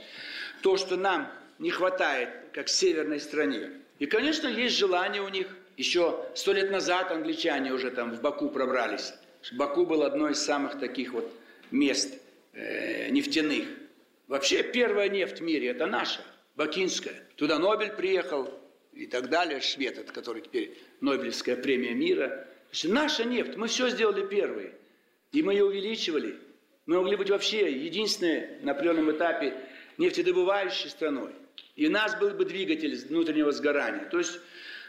То, 0.61 0.77
что 0.77 0.97
нам 0.97 1.33
не 1.61 1.71
хватает, 1.71 2.31
как 2.53 2.67
в 2.67 2.71
северной 2.71 3.21
стране. 3.21 3.71
И, 3.99 4.07
конечно, 4.07 4.49
есть 4.49 4.77
желание 4.77 5.23
у 5.23 5.29
них 5.29 5.47
еще 5.77 6.27
сто 6.35 6.53
лет 6.53 6.71
назад 6.71 7.13
англичане 7.13 7.73
уже 7.73 7.91
там 7.91 8.13
в 8.13 8.21
Баку 8.21 8.49
пробрались. 8.49 9.13
Баку 9.53 9.87
был 9.87 10.03
одно 10.03 10.29
из 10.31 10.39
самых 10.39 10.81
таких 10.81 11.13
вот 11.13 11.31
мест 11.71 12.19
э, 12.55 13.11
нефтяных. 13.11 13.67
Вообще 14.27 14.63
первая 14.63 15.09
нефть 15.09 15.41
в 15.41 15.43
мире– 15.43 15.69
это 15.71 15.87
наша, 15.87 16.21
бакинская. 16.57 17.15
Туда 17.37 17.59
Нобель 17.59 17.93
приехал 17.93 18.53
и 18.93 19.07
так 19.07 19.29
далее, 19.29 19.61
швед, 19.61 19.99
это 19.99 20.13
который 20.13 20.43
теперь 20.43 20.79
Нобелевская 21.01 21.57
премия 21.57 21.93
мира. 21.95 22.29
То 22.29 22.73
есть 22.73 22.89
наша 22.89 23.25
нефть, 23.25 23.57
мы 23.57 23.69
все 23.69 23.91
сделали 23.91 24.27
первые. 24.27 24.73
И 25.33 25.43
мы 25.43 25.53
ее 25.53 25.65
увеличивали. 25.65 26.37
Мы 26.87 26.97
могли 26.97 27.17
быть 27.17 27.31
вообще 27.31 27.71
единственной 27.71 28.61
на 28.63 28.73
определенном 28.73 29.11
этапе 29.11 29.55
нефтедобывающей 29.99 30.89
страной. 30.89 31.33
И 31.77 31.87
у 31.87 31.91
нас 31.91 32.19
был 32.19 32.31
бы 32.31 32.45
двигатель 32.45 32.97
внутреннего 33.07 33.53
сгорания. 33.53 34.05
То 34.07 34.19
есть 34.19 34.41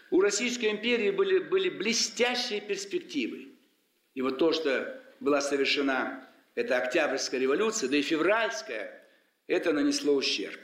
у 0.09 0.19
Российской 0.21 0.71
империи 0.71 1.11
были, 1.11 1.39
были 1.39 1.69
блестящие 1.69 2.61
перспективы. 2.61 3.49
И 4.13 4.21
вот 4.21 4.37
то, 4.37 4.51
что 4.51 5.01
была 5.19 5.41
совершена 5.41 6.27
эта 6.55 6.77
Октябрьская 6.77 7.39
революция, 7.39 7.89
да 7.89 7.97
и 7.97 8.01
февральская, 8.01 9.01
это 9.47 9.71
нанесло 9.71 10.13
ущерб. 10.13 10.59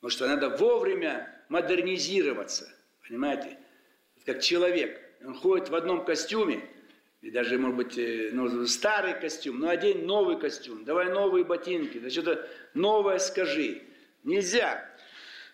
Потому 0.00 0.10
что 0.10 0.28
надо 0.28 0.50
вовремя 0.50 1.32
модернизироваться. 1.48 2.72
Понимаете? 3.08 3.58
Как 4.24 4.42
человек. 4.42 5.00
Он 5.24 5.34
ходит 5.34 5.70
в 5.70 5.74
одном 5.74 6.04
костюме, 6.04 6.62
и 7.22 7.30
даже, 7.30 7.58
может 7.58 7.76
быть, 7.76 7.98
э, 7.98 8.30
ну, 8.32 8.66
старый 8.66 9.18
костюм, 9.18 9.58
но 9.58 9.68
одень 9.68 10.04
новый 10.04 10.38
костюм, 10.38 10.84
давай 10.84 11.10
новые 11.10 11.44
ботинки, 11.44 11.98
да 11.98 12.10
что-то 12.10 12.48
новое 12.74 13.18
скажи. 13.18 13.82
Нельзя. 14.22 14.88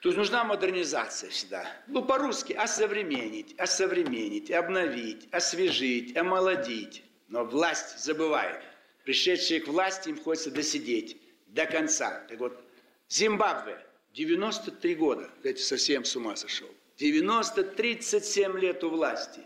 То 0.02 0.08
есть 0.08 0.18
нужна 0.18 0.42
модернизация 0.42 1.30
всегда. 1.30 1.64
Ну, 1.86 2.04
по-русски 2.04 2.54
осовременить, 2.54 3.54
осовременить, 3.56 4.50
обновить, 4.50 5.28
освежить, 5.30 6.16
омолодить. 6.16 7.04
Но 7.28 7.44
власть 7.44 8.00
забывает. 8.00 8.60
Пришедшие 9.04 9.60
к 9.60 9.68
власти 9.68 10.08
им 10.08 10.20
хочется 10.20 10.50
досидеть 10.50 11.22
до 11.46 11.66
конца. 11.66 12.26
Так 12.28 12.40
вот, 12.40 12.64
Зимбабве, 13.08 13.78
93 14.14 14.94
года, 14.96 15.30
знаете, 15.40 15.62
совсем 15.62 16.04
с 16.04 16.16
ума 16.16 16.34
сошел. 16.34 16.68
90, 16.96 17.62
37 17.62 18.58
лет 18.58 18.82
у 18.82 18.90
власти. 18.90 19.42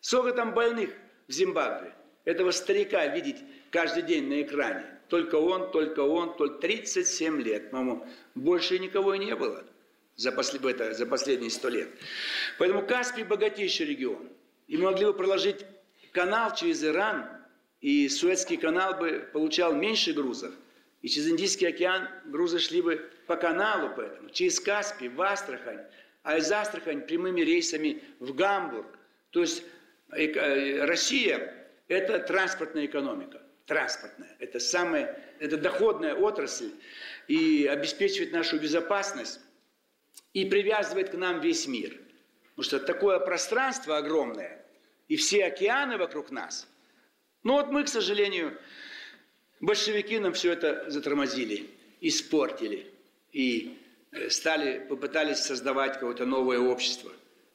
Сколько 0.00 0.30
там 0.34 0.54
больных 0.54 0.90
в 1.26 1.32
Зимбабве? 1.32 1.92
Этого 2.24 2.52
старика 2.52 3.04
видеть 3.08 3.38
каждый 3.72 4.04
день 4.04 4.28
на 4.28 4.40
экране. 4.42 4.84
Только 5.08 5.34
он, 5.34 5.72
только 5.72 6.00
он, 6.00 6.36
только 6.36 6.60
37 6.60 7.42
лет, 7.42 7.72
по-моему, 7.72 8.06
больше 8.36 8.78
никого 8.78 9.14
и 9.14 9.18
не 9.18 9.34
было 9.34 9.64
за, 10.16 10.32
послед... 10.32 10.64
это, 10.64 10.94
за 10.94 11.06
последние 11.06 11.50
сто 11.50 11.68
лет. 11.68 11.88
Поэтому 12.58 12.86
Каспий 12.86 13.24
богатейший 13.24 13.86
регион. 13.86 14.28
И 14.66 14.76
мы 14.76 14.84
могли 14.84 15.06
бы 15.06 15.14
проложить 15.14 15.64
канал 16.12 16.54
через 16.54 16.82
Иран, 16.82 17.28
и 17.80 18.08
Суэцкий 18.08 18.56
канал 18.56 18.94
бы 18.94 19.28
получал 19.32 19.74
меньше 19.74 20.12
грузов. 20.12 20.52
И 21.02 21.08
через 21.08 21.28
Индийский 21.28 21.66
океан 21.66 22.08
грузы 22.24 22.58
шли 22.58 22.82
бы 22.82 23.10
по 23.26 23.36
каналу 23.36 23.92
поэтому, 23.94 24.30
через 24.30 24.58
Каспий, 24.58 25.08
в 25.08 25.20
Астрахань, 25.20 25.84
а 26.22 26.38
из 26.38 26.50
Астрахань 26.50 27.02
прямыми 27.02 27.42
рейсами 27.42 28.02
в 28.18 28.34
Гамбург. 28.34 28.98
То 29.30 29.42
есть 29.42 29.62
э, 30.12 30.24
э, 30.24 30.84
Россия– 30.84 31.54
это 31.88 32.18
транспортная 32.18 32.86
экономика. 32.86 33.42
транспортная. 33.66 34.34
Это 34.38 34.58
самая, 34.58 35.20
это 35.38 35.56
доходная 35.56 36.14
отрасль 36.14 36.70
и 37.28 37.66
обеспечивает 37.66 38.32
нашу 38.32 38.58
безопасность 38.58 39.40
и 40.32 40.44
привязывает 40.44 41.10
к 41.10 41.14
нам 41.14 41.40
весь 41.40 41.66
мир. 41.66 41.96
Потому 42.50 42.64
что 42.64 42.80
такое 42.80 43.18
пространство 43.18 43.98
огромное 43.98 44.64
и 45.08 45.16
все 45.16 45.44
океаны 45.44 45.98
вокруг 45.98 46.30
нас. 46.30 46.68
Но 47.42 47.54
вот 47.54 47.70
мы, 47.70 47.84
к 47.84 47.88
сожалению, 47.88 48.58
большевики 49.60 50.18
нам 50.18 50.32
все 50.32 50.52
это 50.52 50.90
затормозили, 50.90 51.70
испортили 52.00 52.86
и 53.32 53.78
э, 54.12 54.30
стали, 54.30 54.84
попытались 54.88 55.38
создавать 55.38 55.94
какое-то 55.94 56.26
новое 56.26 56.58
общество. 56.58 57.12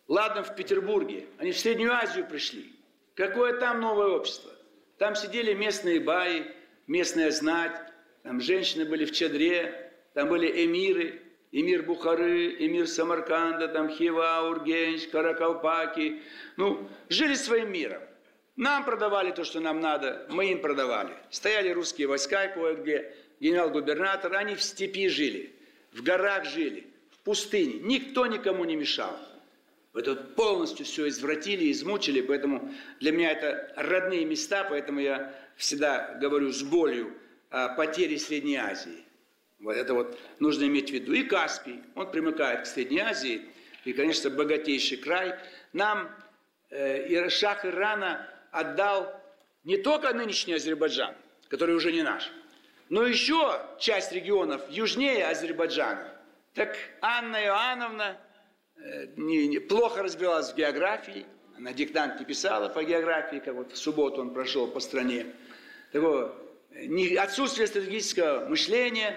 Ладно, 0.07 0.43
в 0.43 0.55
Петербурге, 0.55 1.27
они 1.37 1.51
в 1.51 1.59
Среднюю 1.59 1.93
Азию 1.93 2.27
пришли. 2.27 2.71
Какое 3.15 3.59
там 3.59 3.81
новое 3.81 4.07
общество? 4.07 4.51
Там 4.97 5.15
сидели 5.15 5.53
местные 5.53 5.99
баи, 5.99 6.45
местная 6.87 7.31
знать, 7.31 7.75
там 8.23 8.39
женщины 8.39 8.85
были 8.85 9.05
в 9.05 9.11
чадре, 9.11 9.91
там 10.13 10.29
были 10.29 10.65
эмиры, 10.65 11.21
эмир 11.51 11.83
Бухары, 11.83 12.55
эмир 12.59 12.87
Самарканда, 12.87 13.67
там 13.67 13.89
Хива, 13.89 14.47
Ургенч, 14.49 15.07
Каракалпаки. 15.07 16.21
Ну, 16.57 16.89
жили 17.09 17.35
своим 17.35 17.71
миром. 17.71 18.01
Нам 18.55 18.85
продавали 18.85 19.31
то, 19.31 19.43
что 19.43 19.59
нам 19.59 19.79
надо, 19.79 20.27
мы 20.29 20.51
им 20.51 20.61
продавали. 20.61 21.13
Стояли 21.29 21.69
русские 21.69 22.07
войска 22.07 22.47
кое-где, 22.47 23.15
генерал-губернатор, 23.39 24.33
они 24.35 24.55
в 24.55 24.61
степи 24.61 25.07
жили, 25.07 25.53
в 25.93 26.03
горах 26.03 26.45
жили, 26.45 26.85
в 27.11 27.23
пустыне. 27.23 27.79
Никто 27.81 28.27
никому 28.27 28.65
не 28.65 28.75
мешал. 28.75 29.17
Это 29.93 30.11
вот 30.11 30.35
полностью 30.35 30.85
все 30.85 31.07
извратили, 31.07 31.71
измучили, 31.71 32.21
поэтому 32.21 32.71
для 32.99 33.11
меня 33.11 33.31
это 33.31 33.73
родные 33.75 34.25
места, 34.25 34.65
поэтому 34.69 34.99
я 34.99 35.33
всегда 35.55 36.17
говорю 36.21 36.51
с 36.51 36.61
болью 36.61 37.13
о 37.49 37.69
потере 37.69 38.17
Средней 38.17 38.55
Азии. 38.55 39.03
Вот 39.61 39.75
это 39.75 39.93
вот 39.93 40.19
нужно 40.39 40.65
иметь 40.65 40.89
в 40.89 40.93
виду. 40.93 41.13
И 41.13 41.23
Каспий, 41.23 41.81
он 41.95 42.11
примыкает 42.11 42.63
к 42.63 42.65
Средней 42.65 42.99
Азии, 42.99 43.41
и, 43.85 43.93
конечно, 43.93 44.29
богатейший 44.29 44.97
край. 44.97 45.35
Нам 45.73 46.09
э, 46.69 47.29
шах 47.29 47.65
Ирана 47.65 48.27
отдал 48.51 49.13
не 49.63 49.77
только 49.77 50.13
нынешний 50.13 50.53
Азербайджан, 50.53 51.15
который 51.47 51.75
уже 51.75 51.91
не 51.91 52.03
наш, 52.03 52.31
но 52.89 53.05
еще 53.05 53.61
часть 53.79 54.11
регионов 54.11 54.61
южнее 54.69 55.27
Азербайджана. 55.27 56.11
Так 56.53 56.75
Анна 57.01 57.37
Иоанновна 57.43 58.17
Э, 58.83 59.07
не, 59.15 59.47
не, 59.47 59.59
плохо 59.59 60.01
разбиралась 60.01 60.51
в 60.51 60.55
географии, 60.55 61.25
она 61.55 61.71
диктант 61.71 62.19
не 62.19 62.25
писала 62.25 62.67
по 62.69 62.83
географии, 62.83 63.37
как 63.37 63.53
вот 63.53 63.71
в 63.71 63.77
субботу 63.77 64.21
он 64.21 64.33
прошел 64.33 64.67
по 64.67 64.79
стране. 64.79 65.27
Такого, 65.91 66.35
э, 66.71 66.85
не, 66.85 67.15
отсутствие 67.15 67.67
стратегического 67.67 68.47
мышления, 68.47 69.15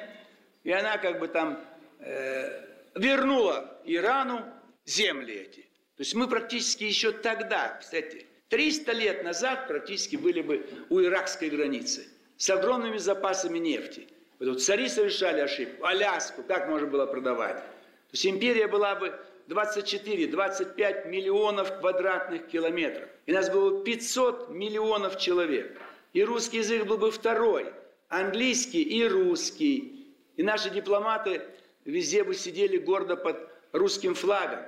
и 0.65 0.73
она 0.73 0.99
как 0.99 1.21
бы 1.21 1.29
там 1.29 1.61
э, 2.01 2.65
вернула 2.95 3.79
Ирану 3.85 4.43
земли 4.85 5.35
эти. 5.35 5.61
То 5.97 6.01
есть 6.01 6.15
мы 6.15 6.27
практически 6.27 6.85
еще 6.85 7.13
тогда, 7.13 7.79
кстати, 7.81 8.27
300 8.49 8.93
лет 8.93 9.25
назад 9.25 9.69
практически 9.69 10.17
были 10.17 10.43
бы 10.43 10.67
у 10.91 11.01
иракской 11.01 11.51
границы 11.51 12.09
с 12.37 12.51
огромными 12.51 12.99
запасами 12.99 13.59
нефти. 13.59 14.09
Вот 14.41 14.63
цари 14.63 14.89
совершали 14.89 15.41
ошибку. 15.41 15.85
Аляску 15.87 16.43
как 16.43 16.69
можно 16.69 16.87
было 16.87 17.07
продавать? 17.07 17.57
То 17.57 18.13
есть 18.13 18.27
империя 18.27 18.67
была 18.67 18.95
бы 18.97 19.15
24-25 19.49 21.09
миллионов 21.09 21.79
квадратных 21.79 22.47
километров. 22.49 23.09
И 23.27 23.33
нас 23.33 23.51
было 23.51 23.85
500 23.85 24.51
миллионов 24.51 25.19
человек. 25.19 25.79
И 26.13 26.23
русский 26.25 26.59
язык 26.59 26.85
был 26.87 26.99
бы 26.99 27.11
второй. 27.11 27.73
Английский 28.09 28.83
и 28.83 29.07
русский. 29.07 30.04
И 30.37 30.43
наши 30.43 30.71
дипломаты 30.71 31.43
везде 31.85 32.25
бы 32.25 32.35
сидели 32.35 32.79
гордо 32.79 33.17
под 33.17 33.37
русским 33.73 34.15
флагом. 34.15 34.61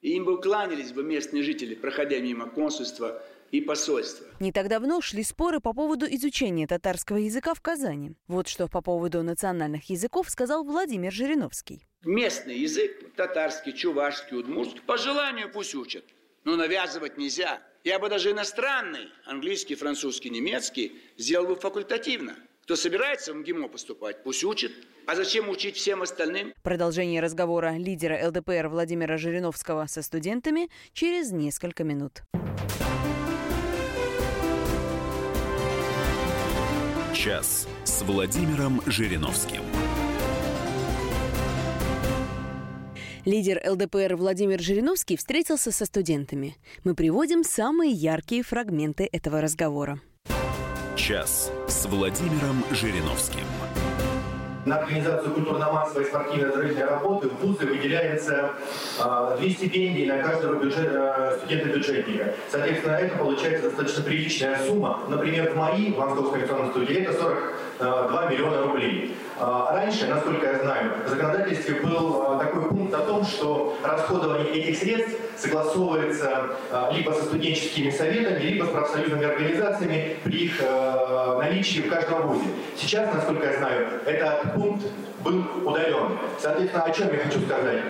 И 0.00 0.16
им 0.16 0.24
бы 0.24 0.40
кланялись 0.40 0.92
бы 0.92 1.02
местные 1.02 1.42
жители, 1.42 1.74
проходя 1.74 2.18
мимо 2.18 2.48
консульства 2.48 3.22
и 3.50 3.60
посольства. 3.60 4.26
Не 4.40 4.50
так 4.50 4.68
давно 4.68 5.00
шли 5.00 5.22
споры 5.22 5.60
по 5.60 5.72
поводу 5.72 6.06
изучения 6.06 6.66
татарского 6.66 7.18
языка 7.18 7.54
в 7.54 7.60
Казани. 7.60 8.16
Вот 8.26 8.48
что 8.48 8.66
по 8.68 8.80
поводу 8.80 9.22
национальных 9.22 9.90
языков 9.90 10.28
сказал 10.30 10.64
Владимир 10.64 11.12
Жириновский 11.12 11.86
местный 12.04 12.58
язык, 12.58 13.14
татарский, 13.14 13.72
чувашский, 13.72 14.36
удмуртский, 14.36 14.80
по 14.82 14.96
желанию 14.96 15.50
пусть 15.50 15.74
учат. 15.74 16.04
Но 16.44 16.56
навязывать 16.56 17.18
нельзя. 17.18 17.62
Я 17.84 17.98
бы 17.98 18.08
даже 18.08 18.30
иностранный, 18.30 19.08
английский, 19.24 19.74
французский, 19.74 20.30
немецкий, 20.30 21.00
сделал 21.16 21.46
бы 21.46 21.56
факультативно. 21.56 22.36
Кто 22.62 22.76
собирается 22.76 23.32
в 23.32 23.36
МГИМО 23.38 23.66
поступать, 23.66 24.22
пусть 24.22 24.44
учит. 24.44 24.70
А 25.06 25.16
зачем 25.16 25.48
учить 25.48 25.76
всем 25.76 26.00
остальным? 26.00 26.54
Продолжение 26.62 27.20
разговора 27.20 27.76
лидера 27.76 28.28
ЛДПР 28.28 28.68
Владимира 28.68 29.16
Жириновского 29.16 29.86
со 29.88 30.00
студентами 30.00 30.70
через 30.92 31.32
несколько 31.32 31.82
минут. 31.82 32.22
Час 37.12 37.66
с 37.82 38.02
Владимиром 38.02 38.80
Жириновским. 38.86 39.62
Лидер 43.24 43.60
ЛДПР 43.68 44.14
Владимир 44.14 44.60
Жириновский 44.60 45.16
встретился 45.16 45.72
со 45.72 45.84
студентами. 45.84 46.56
Мы 46.84 46.94
приводим 46.94 47.42
самые 47.42 47.90
яркие 47.90 48.44
фрагменты 48.44 49.08
этого 49.10 49.40
разговора. 49.40 50.00
Час 50.96 51.50
с 51.68 51.86
Владимиром 51.86 52.62
Жириновским. 52.70 53.44
На 54.64 54.76
организацию 54.76 55.34
культурно-массовой 55.34 56.04
спортивной 56.04 56.50
оздоровительной 56.50 56.86
работы 56.86 57.28
в 57.28 57.34
ВУЗы 57.40 57.66
выделяется 57.66 58.50
э, 59.00 59.36
две 59.40 59.50
стипендии 59.50 60.06
на 60.06 60.18
каждого 60.18 60.62
бюджет, 60.62 60.88
э, 60.92 61.38
студента-бюджетника. 61.38 62.34
Соответственно, 62.48 62.92
это 62.92 63.18
получается 63.18 63.70
достаточно 63.70 64.04
приличная 64.04 64.64
сумма. 64.64 65.00
Например, 65.08 65.50
в 65.50 65.56
МАИ, 65.56 65.92
в 65.92 65.98
Московской 65.98 66.38
инвестиционной 66.40 66.70
студии, 66.70 66.96
это 66.96 67.12
42 67.12 68.26
миллиона 68.26 68.62
рублей. 68.62 69.16
А, 69.44 69.72
раньше, 69.74 70.06
насколько 70.06 70.46
я 70.46 70.58
знаю, 70.60 70.92
в 71.04 71.08
законодательстве 71.08 71.80
был 71.80 72.22
а, 72.22 72.38
такой 72.38 72.68
пункт 72.68 72.94
о 72.94 72.98
том, 72.98 73.24
что 73.24 73.76
расходование 73.82 74.52
этих 74.52 74.78
средств 74.78 75.18
согласовывается 75.36 76.50
а, 76.70 76.92
либо 76.92 77.10
со 77.10 77.24
студенческими 77.24 77.90
советами, 77.90 78.38
либо 78.38 78.66
с 78.66 78.68
профсоюзными 78.68 79.24
организациями 79.24 80.16
при 80.22 80.44
их 80.44 80.62
наличии 81.38 81.80
в 81.80 81.88
каждом 81.88 82.28
вузе. 82.28 82.46
Сейчас, 82.76 83.12
насколько 83.12 83.46
я 83.46 83.58
знаю, 83.58 83.88
этот 84.06 84.54
пункт 84.54 84.86
был 85.22 85.44
удален. 85.64 86.18
Соответственно, 86.38 86.84
о 86.84 86.90
чем 86.90 87.12
я 87.12 87.18
хочу 87.18 87.40
сказать? 87.40 87.82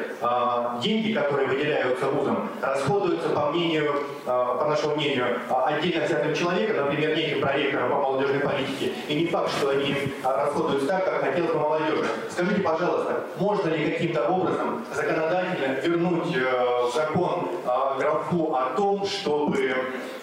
Деньги, 0.83 1.13
которые 1.13 1.49
выделяются 1.49 2.07
вузам, 2.07 2.49
расходуются 2.61 3.29
по 3.31 3.51
мнению, 3.51 3.95
по 4.25 4.67
нашему 4.69 4.97
мнению, 4.97 5.41
отдельно 5.49 6.05
взятым 6.05 6.35
человека, 6.35 6.85
например, 6.85 7.17
неким 7.17 7.41
проректором 7.41 7.91
по 7.91 7.97
молодежной 7.97 8.41
политике. 8.41 8.93
И 9.09 9.15
не 9.15 9.27
факт, 9.27 9.51
что 9.51 9.71
они 9.71 9.95
расходуются 10.23 10.89
так, 10.89 11.05
как 11.05 11.21
хотел 11.21 11.47
бы 11.47 11.55
молодежи. 11.55 12.05
Скажите, 12.31 12.61
пожалуйста, 12.61 13.25
можно 13.39 13.69
ли 13.69 13.91
каким-то 13.91 14.29
образом 14.29 14.85
законодательно 14.95 15.75
вернуть 15.81 16.37
э, 16.37 16.91
закон 16.95 17.49
графу 17.99 18.55
о 18.55 18.75
том, 18.77 19.07
чтобы 19.07 19.59
э, 19.59 19.77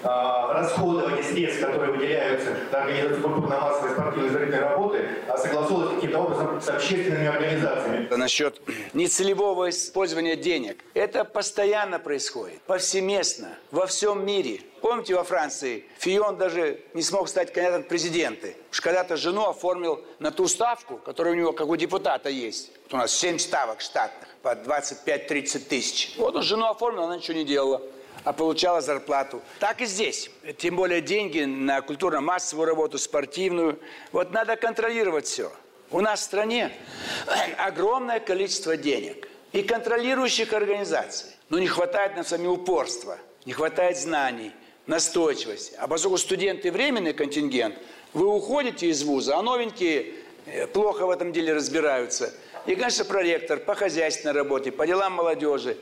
расходование 0.04 1.24
средств, 1.24 1.62
которые 1.62 1.92
выделяются 1.92 2.56
на 2.72 2.84
организацию 2.84 3.22
культурно-массовой 3.22 3.92
спортивной 3.92 4.30
зрительной 4.30 4.60
работы, 4.60 4.98
э, 4.98 5.38
согласовывалось 5.38 5.96
каким-то 5.96 6.20
образом 6.20 6.62
с 6.62 6.70
общественными 6.70 7.28
организациями? 7.28 8.16
Насчет 8.16 8.62
нецелевого 8.94 9.70
использования 9.70 10.36
денег. 10.36 10.84
Это 10.94 11.24
постоянно 11.24 12.00
происходит, 12.00 12.62
повсеместно, 12.62 13.50
во 13.72 13.86
всем 13.86 14.26
мире. 14.26 14.62
Помните, 14.82 15.16
во 15.16 15.24
Франции 15.24 15.86
Фион 16.00 16.38
даже 16.38 16.80
не 16.94 17.02
смог 17.02 17.28
стать 17.28 17.52
кандидатом 17.52 17.84
в 17.84 17.88
президенты. 17.88 18.56
Уж 18.72 18.82
когда-то 18.82 19.18
жену 19.18 19.50
оформил 19.50 20.02
на 20.20 20.32
ту 20.32 20.48
ставку, 20.48 20.98
которая 20.98 21.34
у 21.34 21.38
него, 21.38 21.52
как 21.52 21.68
у 21.68 21.76
депутата, 21.76 22.30
есть. 22.30 22.72
Вот 22.84 22.94
у 22.94 22.98
нас 22.98 23.12
7 23.12 23.38
ставок 23.38 23.82
штатных 23.82 24.29
по 24.42 24.54
25-30 24.54 25.60
тысяч. 25.60 26.14
Вот 26.18 26.36
он 26.36 26.44
жену 26.44 26.68
оформил, 26.70 27.04
она 27.04 27.18
ничего 27.18 27.38
не 27.38 27.46
делала 27.46 27.82
а 28.24 28.34
получала 28.34 28.82
зарплату. 28.82 29.42
Так 29.60 29.82
и 29.82 29.86
здесь. 29.86 30.30
Тем 30.58 30.76
более 30.76 31.02
деньги 31.02 31.42
на 31.42 31.82
культурно-массовую 31.82 32.68
работу, 32.68 32.98
спортивную. 32.98 33.80
Вот 34.12 34.32
надо 34.32 34.56
контролировать 34.56 35.26
все. 35.26 35.52
У 35.92 36.02
нас 36.02 36.22
в 36.22 36.24
стране 36.24 36.72
огромное 37.58 38.20
количество 38.20 38.78
денег 38.78 39.28
и 39.52 39.64
контролирующих 39.64 40.54
организаций. 40.54 41.30
Но 41.50 41.60
не 41.60 41.68
хватает 41.68 42.16
на 42.16 42.24
сами 42.24 42.48
упорства, 42.48 43.18
не 43.46 43.54
хватает 43.54 43.98
знаний, 43.98 44.52
настойчивости. 44.86 45.76
А 45.80 45.88
поскольку 45.88 46.18
студенты 46.18 46.72
временный 46.72 47.14
контингент, 47.14 47.76
вы 48.14 48.28
уходите 48.28 48.88
из 48.88 49.04
вуза, 49.04 49.38
а 49.38 49.42
новенькие 49.42 50.14
э, 50.46 50.68
плохо 50.68 51.08
в 51.08 51.10
этом 51.10 51.32
деле 51.32 51.54
разбираются. 51.54 52.34
И, 52.66 52.76
конечно, 52.76 53.06
проректор 53.06 53.60
по 53.60 53.76
хозяйственной 53.76 54.34
работе, 54.34 54.72
по 54.72 54.86
делам 54.86 55.14
молодежи. 55.14 55.78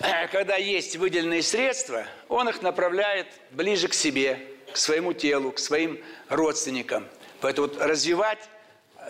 Э, 0.00 0.28
когда 0.28 0.56
есть 0.56 0.96
выделенные 0.96 1.42
средства, 1.42 2.06
он 2.28 2.48
их 2.48 2.62
направляет 2.62 3.26
ближе 3.50 3.88
к 3.88 3.94
себе, 3.94 4.38
к 4.72 4.76
своему 4.76 5.12
телу, 5.12 5.52
к 5.52 5.58
своим 5.58 6.00
родственникам– 6.28 7.08
Поэтому 7.40 7.68
вот 7.68 7.80
развивать 7.80 8.38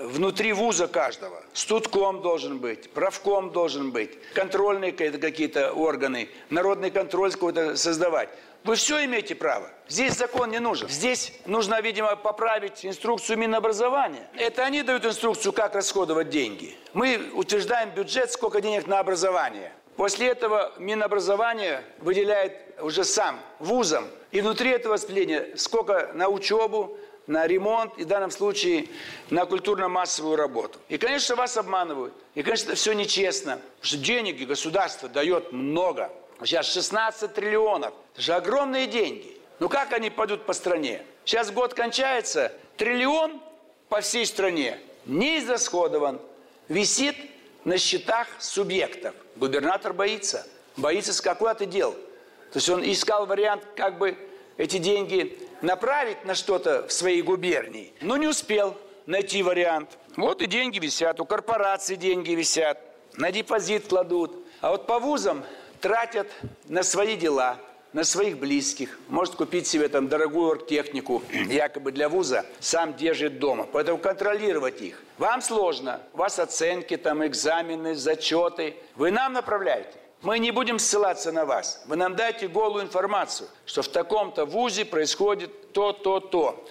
внутри 0.00 0.52
вуза 0.52 0.86
каждого. 0.88 1.42
Студком 1.52 2.22
должен 2.22 2.58
быть, 2.58 2.90
правком 2.90 3.50
должен 3.50 3.90
быть, 3.90 4.18
контрольные 4.34 4.92
какие-то 4.92 5.72
органы, 5.72 6.28
народный 6.48 6.90
контроль 6.90 7.32
какой-то 7.32 7.76
создавать. 7.76 8.28
Вы 8.64 8.74
все 8.76 9.04
имеете 9.04 9.34
право. 9.34 9.70
Здесь 9.88 10.14
закон 10.14 10.50
не 10.50 10.58
нужен. 10.58 10.88
Здесь 10.88 11.32
нужно, 11.46 11.80
видимо, 11.80 12.14
поправить 12.14 12.84
инструкцию 12.84 13.38
Минобразования. 13.38 14.28
Это 14.36 14.64
они 14.64 14.82
дают 14.82 15.04
инструкцию, 15.04 15.52
как 15.52 15.74
расходовать 15.74 16.28
деньги. 16.28 16.76
Мы 16.92 17.30
утверждаем 17.34 17.90
бюджет, 17.90 18.30
сколько 18.30 18.60
денег 18.60 18.86
на 18.86 18.98
образование. 18.98 19.72
После 19.96 20.28
этого 20.28 20.72
Минобразование 20.78 21.82
выделяет 21.98 22.52
уже 22.80 23.04
сам 23.04 23.40
вузам. 23.58 24.06
И 24.30 24.40
внутри 24.40 24.70
этого 24.70 24.94
распределения 24.94 25.56
сколько 25.56 26.10
на 26.14 26.28
учебу, 26.28 26.96
на 27.26 27.46
ремонт 27.46 27.96
и 27.96 28.04
в 28.04 28.06
данном 28.06 28.30
случае 28.30 28.88
на 29.30 29.46
культурно-массовую 29.46 30.36
работу. 30.36 30.78
И, 30.88 30.98
конечно, 30.98 31.36
вас 31.36 31.56
обманывают. 31.56 32.12
И, 32.34 32.42
конечно, 32.42 32.68
это 32.68 32.76
все 32.76 32.92
нечестно. 32.92 33.52
Потому 33.52 33.82
что 33.82 33.96
денег 33.98 34.46
государство 34.46 35.08
дает 35.08 35.52
много. 35.52 36.10
Сейчас 36.44 36.72
16 36.72 37.34
триллионов. 37.34 37.92
Это 38.12 38.22
же 38.22 38.32
огромные 38.34 38.86
деньги. 38.86 39.36
Ну 39.58 39.68
как 39.68 39.92
они 39.92 40.10
пойдут 40.10 40.46
по 40.46 40.52
стране? 40.52 41.02
Сейчас 41.24 41.50
год 41.50 41.74
кончается, 41.74 42.52
триллион 42.76 43.40
по 43.88 44.00
всей 44.00 44.24
стране 44.24 44.78
не 45.06 45.38
израсходован, 45.38 46.20
висит 46.68 47.16
на 47.64 47.78
счетах 47.78 48.26
субъектов. 48.38 49.14
Губернатор 49.36 49.92
боится. 49.92 50.46
Боится, 50.76 51.12
с 51.12 51.20
какой 51.20 51.54
ты 51.54 51.66
дел. 51.66 51.92
То 51.92 52.56
есть 52.56 52.68
он 52.68 52.82
искал 52.82 53.26
вариант, 53.26 53.64
как 53.76 53.98
бы 53.98 54.16
эти 54.56 54.78
деньги 54.78 55.38
направить 55.62 56.24
на 56.24 56.34
что-то 56.34 56.86
в 56.86 56.92
своей 56.92 57.22
губернии, 57.22 57.92
но 58.00 58.16
не 58.16 58.26
успел 58.26 58.76
найти 59.06 59.42
вариант. 59.42 59.98
Вот 60.16 60.42
и 60.42 60.46
деньги 60.46 60.78
висят, 60.78 61.20
у 61.20 61.24
корпораций 61.24 61.96
деньги 61.96 62.32
висят, 62.32 62.78
на 63.16 63.30
депозит 63.30 63.88
кладут. 63.88 64.46
А 64.60 64.70
вот 64.70 64.86
по 64.86 64.98
вузам 64.98 65.44
тратят 65.80 66.28
на 66.66 66.82
свои 66.82 67.16
дела, 67.16 67.58
на 67.92 68.04
своих 68.04 68.38
близких. 68.38 68.98
Может 69.08 69.34
купить 69.34 69.66
себе 69.66 69.88
там 69.88 70.08
дорогую 70.08 70.50
оргтехнику, 70.50 71.22
якобы 71.32 71.92
для 71.92 72.08
вуза, 72.08 72.46
сам 72.60 72.94
держит 72.94 73.38
дома. 73.38 73.66
Поэтому 73.72 73.98
контролировать 73.98 74.80
их. 74.80 75.02
Вам 75.18 75.42
сложно. 75.42 76.00
У 76.12 76.18
вас 76.18 76.38
оценки, 76.38 76.96
там 76.96 77.26
экзамены, 77.26 77.94
зачеты. 77.94 78.76
Вы 78.96 79.10
нам 79.10 79.32
направляете. 79.32 79.94
Мы 80.22 80.38
не 80.38 80.50
будем 80.50 80.78
ссылаться 80.78 81.32
на 81.32 81.46
вас. 81.46 81.82
Вы 81.86 81.96
нам 81.96 82.14
дайте 82.14 82.46
голую 82.46 82.84
информацию, 82.84 83.48
что 83.64 83.80
в 83.80 83.88
таком-то 83.88 84.44
вузе 84.44 84.84
происходит 84.84 85.72
то, 85.72 85.92
то, 85.92 86.20
то. 86.20 86.66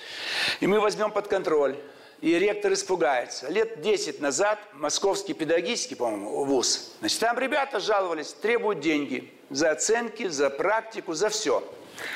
И 0.60 0.68
мы 0.68 0.80
возьмем 0.80 1.12
под 1.12 1.28
контроль. 1.28 1.76
И 2.22 2.38
ректор 2.38 2.74
испугается. 2.74 3.48
Лет 3.48 3.82
10 3.82 4.20
назад 4.20 4.60
Московский 4.74 5.34
педагогический, 5.34 5.96
по-моему, 5.96 6.44
вуз. 6.44 6.92
Значит, 7.00 7.20
там 7.20 7.40
ребята 7.40 7.80
жаловались, 7.80 8.34
требуют 8.34 8.82
деньги 8.82 9.32
за 9.50 9.72
оценки, 9.72 10.28
за 10.28 10.50
практику, 10.50 11.14
за 11.14 11.30
все. 11.30 11.64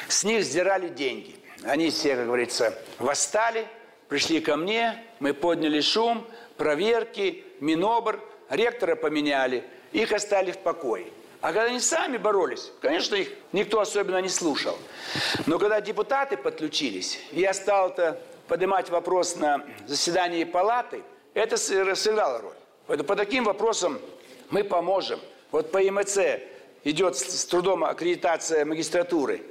С 0.09 0.25
них 0.25 0.43
сдирали 0.43 0.89
деньги. 0.89 1.35
Они 1.63 1.89
все, 1.89 2.15
как 2.15 2.25
говорится, 2.25 2.77
восстали, 2.99 3.65
пришли 4.09 4.41
ко 4.41 4.57
мне, 4.57 5.01
мы 5.19 5.33
подняли 5.33 5.79
шум, 5.79 6.27
проверки, 6.57 7.45
Минобр, 7.61 8.19
ректора 8.49 8.95
поменяли, 8.95 9.63
их 9.93 10.11
оставили 10.11 10.51
в 10.51 10.57
покое. 10.57 11.07
А 11.39 11.47
когда 11.47 11.63
они 11.63 11.79
сами 11.79 12.17
боролись, 12.17 12.71
конечно, 12.81 13.15
их 13.15 13.29
никто 13.51 13.79
особенно 13.79 14.17
не 14.17 14.29
слушал. 14.29 14.77
Но 15.45 15.59
когда 15.59 15.81
депутаты 15.81 16.37
подключились, 16.37 17.19
я 17.31 17.53
стал-то 17.53 18.21
поднимать 18.47 18.89
вопрос 18.89 19.35
на 19.35 19.63
заседании 19.87 20.43
палаты, 20.43 21.03
это 21.33 21.57
сыграло 21.57 22.41
роль. 22.41 22.55
Поэтому 22.87 23.07
по 23.07 23.15
таким 23.15 23.43
вопросам 23.45 23.99
мы 24.49 24.63
поможем. 24.63 25.19
Вот 25.51 25.71
по 25.71 25.79
МЦ 25.79 26.17
идет 26.83 27.15
с 27.15 27.45
трудом 27.45 27.83
аккредитация 27.83 28.65
магистратуры. 28.65 29.41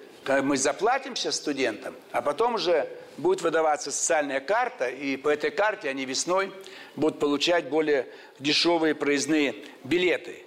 Мы 0.43 0.57
заплатим 0.57 1.17
сейчас 1.17 1.37
студентам, 1.37 1.95
а 2.13 2.23
потом 2.23 2.55
уже 2.55 2.89
будет 3.17 3.43
выдаваться 3.43 3.91
социальная 3.91 4.41
карта, 4.41 4.89
и 4.89 5.17
по 5.17 5.29
этой 5.29 5.51
карте 5.51 5.89
они 5.89 6.05
весной 6.05 6.53
будут 6.95 7.19
получать 7.19 7.69
более 7.69 8.07
дешевые 8.39 8.95
проездные 8.95 9.55
билеты. 9.83 10.45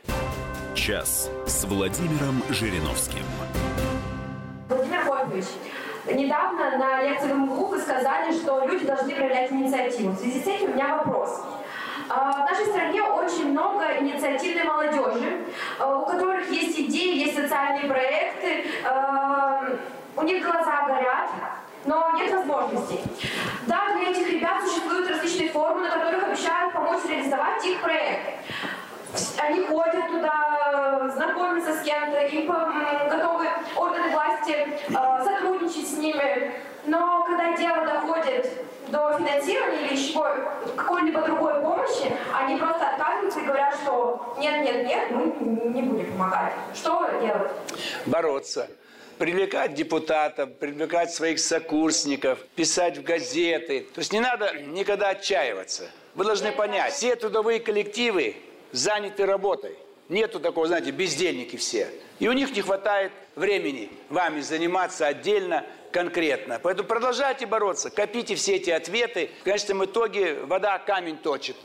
Час 0.76 1.30
с 1.46 1.66
Владимиром 1.66 2.42
Жириновским. 2.50 3.24
Владимир 4.70 5.04
Вольфович, 5.04 5.46
недавно 6.14 6.78
на 6.78 7.04
лекции 7.04 7.32
в 7.32 7.38
МГУ 7.38 7.68
вы 7.68 7.80
сказали, 7.80 8.32
что 8.32 8.66
люди 8.66 8.86
должны 8.86 9.14
проявлять 9.14 9.52
инициативу. 9.52 10.12
В 10.12 10.20
связи 10.20 10.42
с 10.42 10.48
этим 10.48 10.72
у 10.72 10.74
меня 10.74 10.98
вопрос. 10.98 11.42
А, 12.08 12.46
в 12.46 12.52
нашей 12.52 12.66
стране 12.68 13.02
очень 13.02 13.52
много 13.52 13.98
инициативной 14.00 14.64
молодежи, 14.64 15.46
а, 15.80 15.98
у 15.98 16.06
которых 16.06 16.50
есть 16.52 16.80
идеи, 16.80 17.26
есть 17.26 17.36
социальные 17.36 17.90
проекты, 17.90 18.66
а, 18.88 19.64
у 20.16 20.22
них 20.24 20.44
глаза 20.44 20.86
горят, 20.88 21.30
но 21.86 22.12
нет 22.16 22.32
возможностей. 22.32 23.00
Да, 23.66 23.96
для 23.96 24.12
этих 24.12 24.30
ребят 24.30 24.62
существуют 24.64 25.10
различные 25.10 25.50
формы, 25.50 25.82
на 25.82 25.90
которых 25.90 26.24
обещают 26.26 26.74
помочь 26.74 27.04
реализовать 27.10 27.66
их 27.66 27.82
проект. 27.82 28.22
Они 29.40 29.62
ходят 29.62 30.08
туда, 30.08 31.10
знакомятся 31.16 31.74
с 31.74 31.82
кем-то, 31.82 32.20
им 32.20 32.48
готовы 32.48 33.48
органы 33.76 34.10
власти 34.10 34.68
э, 34.90 35.24
сотрудничать 35.24 35.88
с 35.88 35.98
ними. 35.98 36.54
Но 36.86 37.24
когда 37.24 37.56
дело 37.56 37.86
доходит 37.86 38.66
финансирования 39.18 39.88
или 39.88 39.94
еще 39.96 40.24
какой-либо 40.76 41.22
другой 41.22 41.62
помощи, 41.62 42.12
они 42.34 42.58
просто 42.58 42.90
отказываются 42.90 43.40
и 43.40 43.46
говорят, 43.46 43.76
что 43.82 44.36
нет, 44.40 44.64
нет, 44.64 44.86
нет, 44.86 45.12
мы 45.12 45.26
не 45.74 45.82
будем 45.82 46.12
помогать. 46.12 46.54
Что 46.74 47.10
делать? 47.22 47.52
Бороться 48.06 48.70
привлекать 49.18 49.74
депутатов, 49.74 50.58
привлекать 50.58 51.14
своих 51.14 51.40
сокурсников, 51.40 52.40
писать 52.56 52.98
в 52.98 53.04
газеты. 53.04 53.88
То 53.94 54.00
есть 54.00 54.12
не 54.12 54.20
надо 54.20 54.52
никогда 54.60 55.10
отчаиваться. 55.10 55.90
Вы 56.16 56.26
должны 56.26 56.52
понять, 56.52 56.94
все 56.94 57.16
трудовые 57.16 57.60
коллективы 57.60 58.36
заняты 58.72 59.26
работой. 59.26 59.78
Нету 60.08 60.40
такого, 60.40 60.68
знаете, 60.68 60.92
бездельники 60.92 61.56
все. 61.56 61.90
И 62.20 62.28
у 62.28 62.34
них 62.34 62.56
не 62.56 62.62
хватает 62.62 63.12
времени 63.36 63.90
вами 64.10 64.42
заниматься 64.42 65.08
отдельно, 65.08 65.66
конкретно. 65.92 66.60
Поэтому 66.62 66.88
продолжайте 66.88 67.46
бороться, 67.46 67.90
копите 67.90 68.36
все 68.36 68.56
эти 68.56 68.70
ответы. 68.70 69.32
В 69.42 69.44
конечном 69.44 69.86
итоге 69.86 70.36
вода 70.44 70.78
камень 70.78 71.18
точит. 71.18 71.56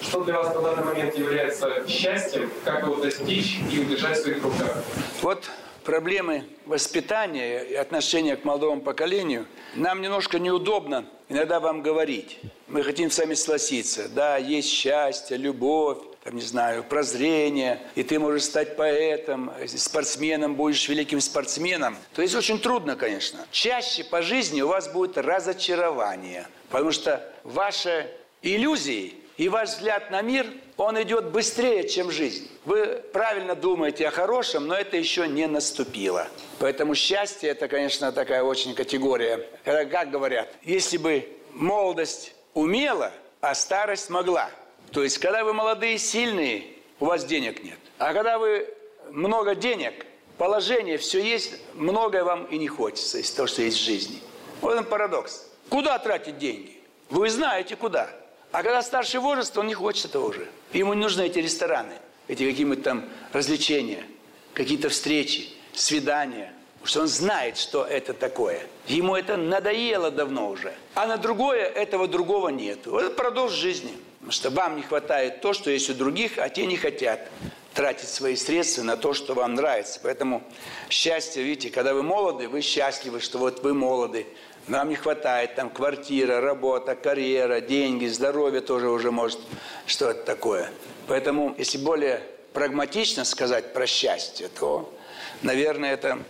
Что 0.00 0.22
для 0.24 0.34
вас 0.34 0.54
на 0.54 0.60
данный 0.60 0.84
момент 0.84 1.18
является 1.18 1.84
счастьем? 1.88 2.50
Как 2.64 2.84
его 2.84 2.96
достичь 2.96 3.58
и 3.72 3.80
удержать 3.80 4.18
в 4.18 4.22
своих 4.22 4.42
руках? 4.42 4.84
Вот 5.22 5.50
проблемы 5.84 6.44
воспитания 6.66 7.62
и 7.62 7.74
отношения 7.74 8.36
к 8.36 8.44
молодому 8.44 8.80
поколению, 8.80 9.46
нам 9.74 10.00
немножко 10.00 10.38
неудобно 10.38 11.04
иногда 11.28 11.60
вам 11.60 11.82
говорить. 11.82 12.38
Мы 12.68 12.82
хотим 12.82 13.10
с 13.10 13.18
вами 13.18 13.34
согласиться. 13.34 14.08
Да, 14.08 14.36
есть 14.36 14.70
счастье, 14.70 15.36
любовь, 15.36 15.98
там, 16.24 16.36
не 16.36 16.42
знаю, 16.42 16.82
прозрение, 16.84 17.80
и 17.94 18.02
ты 18.02 18.18
можешь 18.18 18.44
стать 18.44 18.76
поэтом, 18.76 19.52
спортсменом, 19.66 20.54
будешь 20.54 20.88
великим 20.88 21.20
спортсменом. 21.20 21.96
То 22.14 22.22
есть 22.22 22.34
очень 22.34 22.58
трудно, 22.58 22.96
конечно. 22.96 23.46
Чаще 23.50 24.04
по 24.04 24.22
жизни 24.22 24.62
у 24.62 24.68
вас 24.68 24.88
будет 24.88 25.18
разочарование, 25.18 26.46
потому 26.70 26.92
что 26.92 27.22
ваши 27.44 28.10
иллюзии 28.40 29.14
и 29.36 29.48
ваш 29.50 29.70
взгляд 29.70 30.10
на 30.10 30.22
мир, 30.22 30.46
он 30.76 31.00
идет 31.02 31.26
быстрее, 31.30 31.88
чем 31.88 32.10
жизнь. 32.10 32.48
Вы 32.64 33.02
правильно 33.12 33.54
думаете 33.54 34.08
о 34.08 34.10
хорошем, 34.10 34.66
но 34.66 34.74
это 34.74 34.96
еще 34.96 35.28
не 35.28 35.46
наступило. 35.46 36.28
Поэтому 36.58 36.94
счастье– 36.94 37.48
это, 37.50 37.68
конечно, 37.68 38.12
такая 38.12 38.42
очень 38.42 38.74
категория. 38.74 39.46
Когда, 39.64 39.84
как 39.84 40.10
говорят, 40.10 40.48
если 40.62 40.96
бы 40.96 41.28
молодость 41.52 42.34
умела, 42.54 43.12
а 43.40 43.54
старость 43.54 44.08
могла. 44.08 44.48
То 44.94 45.02
есть, 45.02 45.18
когда 45.18 45.42
вы 45.42 45.52
молодые, 45.52 45.98
сильные, 45.98 46.66
у 47.00 47.06
вас 47.06 47.24
денег 47.24 47.64
нет. 47.64 47.78
А 47.98 48.14
когда 48.14 48.38
вы 48.38 48.72
много 49.10 49.56
денег, 49.56 50.06
положение, 50.38 50.98
все 50.98 51.20
есть, 51.20 51.54
многое 51.74 52.22
вам 52.22 52.44
и 52.44 52.58
не 52.58 52.68
хочется 52.68 53.18
из 53.18 53.28
того, 53.32 53.48
что 53.48 53.62
есть 53.62 53.76
в 53.76 53.82
жизни. 53.82 54.20
Вот 54.60 54.78
он 54.78 54.84
парадокс. 54.84 55.50
Куда 55.68 55.98
тратить 55.98 56.38
деньги? 56.38 56.78
Вы 57.10 57.28
знаете, 57.28 57.74
куда. 57.74 58.08
А 58.52 58.62
когда 58.62 58.82
старший 58.82 59.18
возраст, 59.18 59.58
он 59.58 59.66
не 59.66 59.74
хочет 59.74 60.06
этого 60.06 60.28
уже. 60.28 60.46
Ему 60.72 60.94
не 60.94 61.02
нужны 61.02 61.22
эти 61.22 61.40
рестораны, 61.40 61.94
эти 62.28 62.48
какие-нибудь 62.48 62.84
там 62.84 63.08
развлечения, 63.32 64.06
какие-то 64.52 64.90
встречи, 64.90 65.48
свидания. 65.72 66.52
Потому 66.74 66.86
что 66.86 67.00
он 67.00 67.08
знает, 67.08 67.56
что 67.56 67.84
это 67.84 68.14
такое. 68.14 68.60
Ему 68.86 69.16
это 69.16 69.36
надоело 69.36 70.12
давно 70.12 70.50
уже. 70.50 70.72
А 70.94 71.06
на 71.06 71.16
другое 71.16 71.64
этого 71.64 72.06
другого 72.06 72.50
нет. 72.50 72.86
Вот 72.86 73.02
это 73.02 73.14
продолж 73.16 73.50
жизни. 73.52 73.92
Что 74.30 74.50
вам 74.50 74.76
не 74.76 74.82
хватает 74.82 75.40
то, 75.40 75.52
что 75.52 75.70
есть 75.70 75.90
у 75.90 75.94
других, 75.94 76.38
а 76.38 76.48
те 76.48 76.66
не 76.66 76.76
хотят. 76.76 77.30
тратить 77.74 78.08
свои 78.08 78.36
средства 78.36 78.82
на 78.82 78.96
то, 78.96 79.12
что 79.12 79.34
вам 79.34 79.54
нравится. 79.54 80.00
Поэтому 80.02 80.42
счастье, 80.88 81.42
видите, 81.42 81.70
когда 81.70 81.92
вы 81.92 82.02
молоды, 82.02 82.48
вы 82.48 82.60
счастливы, 82.62 83.20
что 83.20 83.38
вот 83.38 83.62
вы 83.62 83.74
молоды. 83.74 84.26
Нам 84.68 84.88
не 84.88 84.94
хватает 84.94 85.56
там 85.56 85.68
квартира, 85.68 86.40
работа, 86.40 86.94
карьера, 86.94 87.60
деньги, 87.60 88.06
здоровье 88.06 88.62
тоже 88.62 88.88
уже 88.88 89.10
может. 89.10 89.40
Что 89.86 90.10
это 90.10 90.22
такое? 90.24 90.70
Поэтому, 91.06 91.54
если 91.58 91.76
более 91.76 92.22
прагматично 92.54 93.24
сказать 93.24 93.74
про 93.74 93.86
счастье, 93.86 94.48
то, 94.48 94.96
наверное, 95.42 95.92
это 95.92 96.20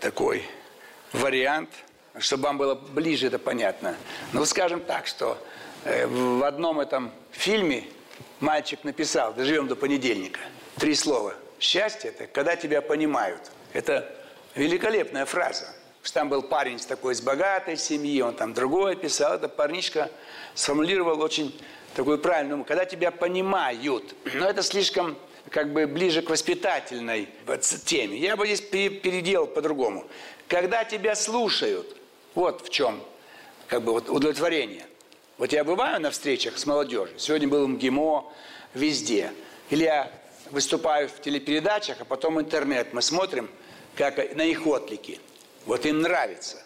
такой 0.00 0.44
вариант, 1.12 1.70
чтобы 2.18 2.44
вам 2.44 2.56
было 2.56 2.74
ближе 2.74 3.26
это 3.26 3.38
понятно. 3.38 3.96
Ну, 4.32 4.46
скажем 4.46 4.80
так, 4.80 5.06
что 5.06 5.36
в 5.84 6.46
одном 6.46 6.80
этом 6.80 7.12
фильме 7.30 7.84
мальчик 8.40 8.84
написал, 8.84 9.34
доживем 9.34 9.68
до 9.68 9.76
понедельника, 9.76 10.40
три 10.76 10.94
слова. 10.94 11.34
Счастье– 11.60 12.10
это 12.16 12.26
когда 12.26 12.56
тебя 12.56 12.80
понимают. 12.82 13.50
Это 13.72 14.10
великолепная 14.54 15.26
фраза. 15.26 15.66
Там 16.12 16.28
был 16.28 16.42
парень 16.42 16.78
с 16.78 16.86
такой, 16.86 17.14
с 17.14 17.20
богатой 17.20 17.76
семьи, 17.76 18.20
он 18.20 18.34
там 18.34 18.54
другое 18.54 18.94
писал. 18.94 19.34
Это 19.34 19.48
парнишка 19.48 20.10
сформулировал 20.54 21.20
очень 21.20 21.58
такую 21.94 22.18
правильную, 22.18 22.64
когда 22.64 22.84
тебя 22.84 23.10
понимают. 23.10 24.14
Но 24.34 24.48
это 24.48 24.62
слишком 24.62 25.16
как 25.50 25.72
бы 25.72 25.86
ближе 25.86 26.22
к 26.22 26.30
воспитательной 26.30 27.28
теме. 27.84 28.18
Я 28.18 28.36
бы 28.36 28.46
здесь 28.46 28.60
переделал 28.60 29.46
по-другому. 29.46 30.06
Когда 30.48 30.84
тебя 30.84 31.14
слушают, 31.14 31.96
вот 32.34 32.66
в 32.66 32.70
чем 32.70 33.02
как 33.68 33.82
бы 33.82 33.92
вот 33.92 34.08
удовлетворение. 34.08 34.86
Вот 35.36 35.52
я 35.52 35.64
бываю 35.64 36.00
на 36.00 36.10
встречах 36.10 36.58
с 36.58 36.64
молодежью, 36.64 37.18
сегодня 37.18 37.48
был 37.48 37.66
в 37.66 37.68
МГИМО, 37.68 38.32
везде. 38.74 39.32
Или 39.70 39.84
я 39.84 40.10
выступаю 40.50 41.08
в 41.08 41.20
телепередачах, 41.20 42.00
а 42.00 42.04
потом 42.04 42.40
интернет. 42.40 42.92
Мы 42.92 43.02
смотрим 43.02 43.50
как 43.96 44.36
на 44.36 44.42
их 44.42 44.66
отклики. 44.66 45.20
Вот 45.66 45.86
им 45.86 46.02
нравится. 46.02 46.62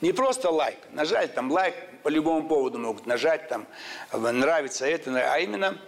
Не 0.00 0.12
просто 0.12 0.50
лайк. 0.50 0.78
Нажали 0.92 1.28
там 1.28 1.50
лайк, 1.50 1.74
по 2.02 2.08
любому 2.08 2.48
поводу 2.48 2.78
могут 2.78 3.06
нажать, 3.06 3.48
там, 3.48 3.66
нравится 4.12 4.86
это, 4.86 5.32
а 5.32 5.38
именно, 5.38 5.78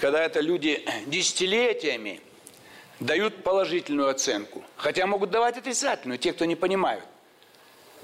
когда 0.00 0.22
это 0.24 0.40
люди 0.40 0.84
десятилетиями 1.06 2.20
дают 3.00 3.42
положительную 3.42 4.08
оценку. 4.08 4.64
Хотя 4.76 5.06
могут 5.06 5.30
давать 5.30 5.56
отрицательную, 5.56 6.18
те, 6.18 6.32
кто 6.32 6.44
не 6.44 6.56
понимают. 6.56 7.04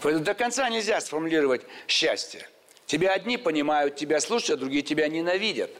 До 0.03 0.35
конца 0.35 0.68
нельзя 0.68 1.01
сформулировать 1.01 1.62
счастье. 1.87 2.49
Тебя 2.87 3.12
одни 3.12 3.37
понимают, 3.37 3.97
тебя 3.97 4.20
слушают, 4.20 4.59
а 4.59 4.61
другие 4.61 4.82
тебя 4.82 5.09
ненавидят. 5.09 5.70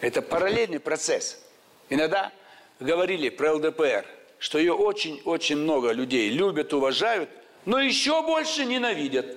Это 0.00 0.22
параллельный 0.22 0.80
процесс. 0.80 1.40
Иногда 1.88 2.32
говорили 2.78 3.28
про 3.28 3.54
ЛДПР, 3.54 4.06
что 4.38 4.58
ее 4.58 4.72
очень-очень 4.72 5.56
много 5.56 5.92
людей 5.92 6.30
любят, 6.30 6.72
уважают, 6.72 7.28
но 7.66 7.80
еще 7.80 8.22
больше 8.22 8.64
ненавидят. 8.64 9.36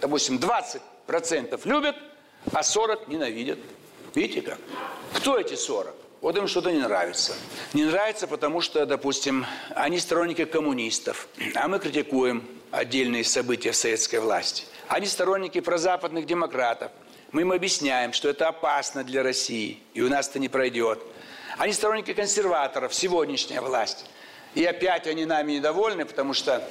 Допустим, 0.00 0.38
20% 0.38 1.60
любят, 1.64 1.96
а 2.52 2.62
40 2.62 3.08
ненавидят. 3.08 3.58
Видите 4.14 4.42
как? 4.42 4.58
Кто 5.14 5.38
эти 5.38 5.54
40? 5.54 5.94
Вот 6.20 6.36
им 6.36 6.46
что-то 6.46 6.70
не 6.70 6.78
нравится. 6.78 7.34
Не 7.72 7.84
нравится, 7.84 8.28
потому 8.28 8.60
что, 8.60 8.86
допустим, 8.86 9.44
они 9.74 9.98
сторонники 9.98 10.44
коммунистов, 10.44 11.26
а 11.56 11.66
мы 11.66 11.80
критикуем 11.80 12.46
отдельные 12.72 13.22
события 13.22 13.70
в 13.70 13.76
советской 13.76 14.16
власти. 14.16 14.64
Они 14.88 15.06
сторонники 15.06 15.60
прозападных 15.60 16.26
демократов. 16.26 16.90
Мы 17.30 17.42
им 17.42 17.52
объясняем, 17.52 18.12
что 18.12 18.28
это 18.28 18.48
опасно 18.48 19.04
для 19.04 19.22
России, 19.22 19.80
и 19.94 20.00
у 20.02 20.08
нас 20.08 20.28
это 20.28 20.38
не 20.38 20.48
пройдет. 20.48 21.00
Они 21.58 21.72
сторонники 21.72 22.12
консерваторов, 22.12 22.94
сегодняшняя 22.94 23.60
власть. 23.60 24.06
И 24.54 24.64
опять 24.64 25.06
они 25.06 25.24
нами 25.24 25.52
недовольны, 25.52 26.04
потому 26.04 26.34
что 26.34 26.66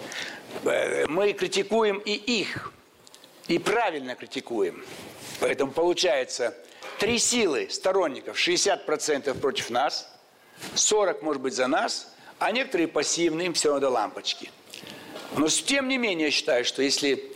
э, 0.66 1.06
мы 1.08 1.34
критикуем 1.34 1.98
и 1.98 2.14
их, 2.14 2.74
и 3.48 3.58
правильно 3.58 4.16
критикуем. 4.16 4.84
Поэтому 5.40 5.72
получается 5.72 6.56
три 7.00 7.18
силы 7.18 7.70
сторонников, 7.72 8.38
60% 8.38 9.34
против 9.40 9.70
нас, 9.72 10.12
40 10.76 11.22
может 11.24 11.42
быть 11.42 11.56
за 11.56 11.68
нас, 11.68 12.14
а 12.38 12.52
некоторые 12.52 12.88
пассивные, 12.88 13.48
им 13.48 13.54
все 13.54 13.70
равно 13.70 13.88
до 13.88 13.90
лампочки. 13.90 14.52
Но 15.38 15.48
тем 15.48 15.88
не 15.88 15.98
менее 15.98 16.28
я 16.28 16.32
считаю, 16.32 16.66
что 16.66 16.82
если 16.82 17.32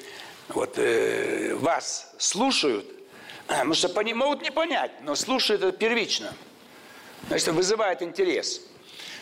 вот, 0.50 0.78
э, 0.78 1.56
вас 1.56 2.14
слушают, 2.18 2.86
потому 3.48 3.74
что 3.74 3.89
пони, 3.89 4.14
могут 4.14 4.41
не 4.41 4.52
понять, 4.52 4.91
но 5.04 5.16
слушают 5.16 5.64
это 5.64 5.78
первично, 5.78 6.34
значит, 7.28 7.50
вызывает 7.50 8.02
интерес– 8.02 8.62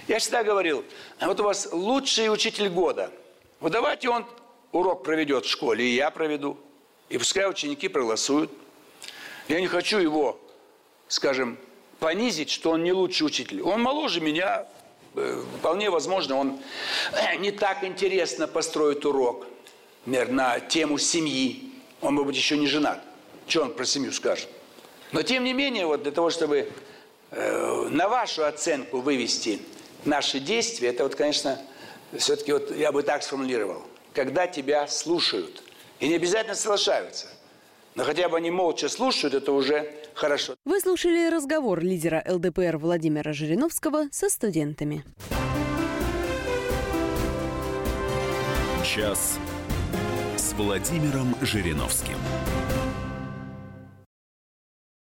я 0.08 0.20
всегда 0.20 0.44
говорил, 0.44 0.84
вот 1.22 1.40
у 1.40 1.44
вас 1.44 1.70
лучший 1.72 2.32
учитель 2.32 2.68
года. 2.68 3.10
Вот 3.62 3.72
давайте 3.72 4.10
он 4.10 4.26
урок 4.74 5.04
проведет 5.04 5.46
в 5.46 5.50
школе, 5.50 5.86
и 5.86 5.96
я 5.96 6.12
проведу. 6.12 6.58
И 7.08 7.18
пускай 7.18 7.50
ученики 7.50 7.88
проголосуют. 7.88 8.52
Я 9.48 9.62
не 9.62 9.68
хочу 9.68 10.00
его, 10.00 10.40
скажем, 11.08 11.58
понизить, 12.00 12.50
что 12.50 12.72
он 12.72 12.84
не 12.84 12.92
лучший 12.92 13.26
учитель. 13.26 13.62
Он 13.62 13.82
моложе 13.82 14.20
меня, 14.20 14.68
вполне 15.60 15.90
возможно, 15.90 16.36
он 16.38 16.60
э, 17.14 17.36
не 17.38 17.52
так 17.52 17.84
интересно 17.84 18.48
построит 18.48 19.06
урок, 19.06 19.48
например, 20.06 20.32
на 20.32 20.60
тему 20.60 20.98
семьи. 20.98 21.72
Он, 22.02 22.16
может 22.16 22.28
быть, 22.28 22.36
еще 22.36 22.58
не 22.58 22.68
женат. 22.68 23.02
Что 23.48 23.64
он 23.64 23.74
про 23.74 23.86
семью 23.86 24.12
скажет? 24.12 24.50
Но, 25.12 25.22
тем 25.22 25.44
не 25.44 25.54
менее, 25.54 25.86
вот 25.86 26.04
для 26.04 26.12
того, 26.12 26.30
чтобы 26.30 26.72
э, 27.32 27.88
на 27.92 28.08
вашу 28.10 28.46
оценку 28.46 29.00
вывести 29.00 29.60
наши 30.06 30.40
действия, 30.40 30.90
это 30.90 31.04
вот, 31.04 31.16
конечно, 31.16 31.62
все-таки 32.18 32.52
вот 32.52 32.76
я 32.76 32.92
бы 32.92 33.04
так 33.04 33.24
сформулировал. 33.24 33.84
Когда 34.14 34.48
тебя 34.48 34.88
слушают, 34.88 35.64
и 36.00 36.08
не 36.08 36.16
обязательно 36.16 36.56
соглашаются, 36.56 37.28
но 37.96 38.04
хотя 38.04 38.30
бы 38.30 38.38
они 38.38 38.52
молча 38.52 38.90
слушают, 38.90 39.34
это 39.34 39.52
уже 39.52 39.94
хорошо. 40.14 40.56
Вы 40.66 40.80
слушали 40.80 41.30
разговор 41.30 41.82
лидера 41.82 42.24
ЛДПР 42.28 42.78
Владимира 42.78 43.34
Жириновского 43.34 44.06
со 44.12 44.30
студентами. 44.30 45.04
Час 48.84 49.40
с 50.38 50.54
Владимиром 50.54 51.36
Жириновским. 51.42 52.18